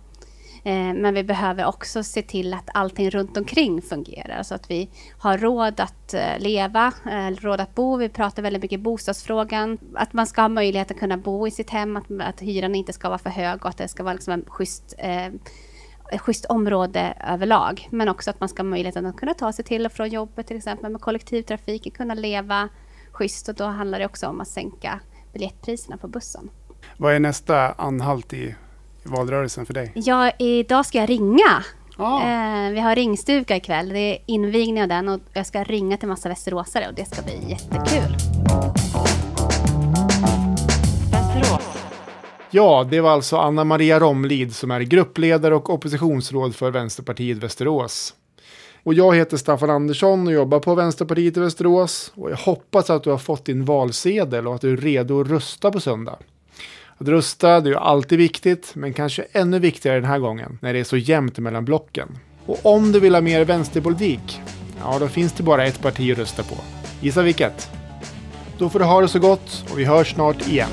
Eh, 0.65 0.95
men 0.95 1.15
vi 1.15 1.25
behöver 1.25 1.67
också 1.67 2.03
se 2.03 2.23
till 2.23 2.55
att 2.55 2.71
allting 2.75 3.11
runt 3.11 3.37
omkring 3.37 3.83
fungerar 3.83 4.43
så 4.43 4.55
att 4.55 4.71
vi 4.71 4.91
har 5.19 5.39
råd 5.39 5.81
att 5.81 6.15
eh, 6.15 6.39
leva, 6.39 6.93
eh, 7.11 7.31
råd 7.37 7.61
att 7.61 7.75
bo. 7.75 7.97
Vi 7.97 8.09
pratar 8.09 8.43
väldigt 8.43 8.63
mycket 8.63 8.81
bostadsfrågan. 8.81 9.79
Att 9.95 10.13
man 10.13 10.27
ska 10.27 10.41
ha 10.41 10.49
möjlighet 10.49 10.91
att 10.91 10.99
kunna 10.99 11.17
bo 11.17 11.47
i 11.47 11.51
sitt 11.51 11.71
hem, 11.71 11.97
att, 11.97 12.05
att 12.21 12.41
hyran 12.41 12.75
inte 12.75 12.93
ska 12.93 13.09
vara 13.09 13.19
för 13.19 13.31
hög 13.31 13.65
och 13.65 13.69
att 13.69 13.79
det 13.79 13.89
ska 13.89 14.03
vara 14.03 14.15
liksom 14.15 14.33
en 14.33 14.45
schysst 14.49 14.95
eh, 14.99 15.29
ett 16.13 16.21
schysst 16.21 16.45
område 16.45 17.15
överlag. 17.27 17.89
Men 17.91 18.09
också 18.09 18.31
att 18.31 18.41
man 18.41 18.49
ska 18.49 18.63
ha 18.63 18.69
möjligheten 18.69 19.07
att 19.07 19.17
kunna 19.17 19.35
ta 19.35 19.53
sig 19.53 19.65
till 19.65 19.87
och 19.87 19.93
från 19.93 20.09
jobbet 20.09 20.47
till 20.47 20.57
exempel 20.57 20.93
med 20.93 21.01
kollektivtrafiken, 21.01 21.93
kunna 21.93 22.15
leva 22.15 22.69
schysst 23.13 23.49
och 23.49 23.55
då 23.55 23.65
handlar 23.65 23.99
det 23.99 24.07
också 24.07 24.27
om 24.27 24.41
att 24.41 24.49
sänka 24.49 25.01
biljettpriserna 25.33 25.97
på 25.97 26.09
bussen. 26.09 26.51
Vad 26.97 27.15
är 27.15 27.21
nästa 27.21 27.73
anhalt 27.73 28.33
i 28.33 28.55
valrörelsen 29.09 29.67
för 29.67 29.75
dig? 29.75 29.93
Ja, 29.95 30.31
idag 30.39 30.87
ska 30.87 30.99
jag 30.99 31.11
ringa. 31.11 31.65
Ah. 31.97 32.21
Eh, 32.21 32.73
vi 32.73 32.81
har 32.81 32.95
ringstuga 32.95 33.57
ikväll. 33.57 33.89
Det 33.89 33.99
är 33.99 34.19
invigning 34.27 34.83
av 34.83 34.89
den 34.89 35.09
och 35.09 35.21
jag 35.33 35.47
ska 35.47 35.65
ringa 35.65 35.97
till 35.97 36.09
massa 36.09 36.29
västeråsare 36.29 36.89
och 36.89 36.95
det 36.95 37.05
ska 37.05 37.23
bli 37.23 37.51
jättekul. 37.51 38.17
Ja, 42.51 42.87
det 42.91 43.01
var 43.01 43.11
alltså 43.11 43.37
Anna 43.37 43.65
Maria 43.65 44.01
Romlid 44.01 44.55
som 44.55 44.71
är 44.71 44.81
gruppledare 44.81 45.55
och 45.55 45.71
oppositionsråd 45.71 46.55
för 46.55 46.71
Vänsterpartiet 46.71 47.39
Västerås. 47.39 48.15
Och 48.83 48.95
jag 48.95 49.17
heter 49.17 49.37
Staffan 49.37 49.71
Andersson 49.71 50.27
och 50.27 50.33
jobbar 50.33 50.61
på 50.61 50.75
Vänsterpartiet 50.75 51.37
i 51.37 51.41
Västerås. 51.41 52.13
Och 52.15 52.31
jag 52.31 52.37
hoppas 52.37 52.91
att 52.91 53.05
du 53.05 53.11
har 53.11 53.19
fått 53.19 53.45
din 53.45 53.65
valsedel 53.65 54.47
och 54.47 54.55
att 54.55 54.61
du 54.61 54.73
är 54.73 54.77
redo 54.77 55.21
att 55.21 55.29
rösta 55.29 55.71
på 55.71 55.81
söndag. 55.81 56.19
Att 57.01 57.09
rösta 57.09 57.61
det 57.61 57.69
är 57.69 57.73
ju 57.73 57.79
alltid 57.79 58.19
viktigt, 58.19 58.71
men 58.75 58.93
kanske 58.93 59.25
ännu 59.33 59.59
viktigare 59.59 60.01
den 60.01 60.11
här 60.11 60.19
gången 60.19 60.59
när 60.63 60.73
det 60.73 60.81
är 60.81 60.85
så 60.85 60.97
jämnt 60.97 61.39
mellan 61.39 61.65
blocken. 61.65 62.19
Och 62.47 62.67
om 62.67 62.93
du 62.93 63.01
vill 63.01 63.15
ha 63.15 63.21
mer 63.21 63.45
vänsterpolitik, 63.45 64.41
ja 64.81 64.99
då 64.99 65.09
finns 65.09 65.33
det 65.33 65.43
bara 65.43 65.67
ett 65.67 65.83
parti 65.83 66.13
att 66.13 66.19
rösta 66.19 66.43
på. 66.43 66.55
Gissa 67.01 67.23
vilket? 67.23 67.71
Då 68.59 68.69
får 68.69 68.79
du 68.79 68.85
ha 68.85 69.01
det 69.01 69.09
så 69.09 69.19
gott 69.19 69.65
och 69.73 69.79
vi 69.79 69.85
hörs 69.85 70.15
snart 70.15 70.49
igen. 70.49 70.71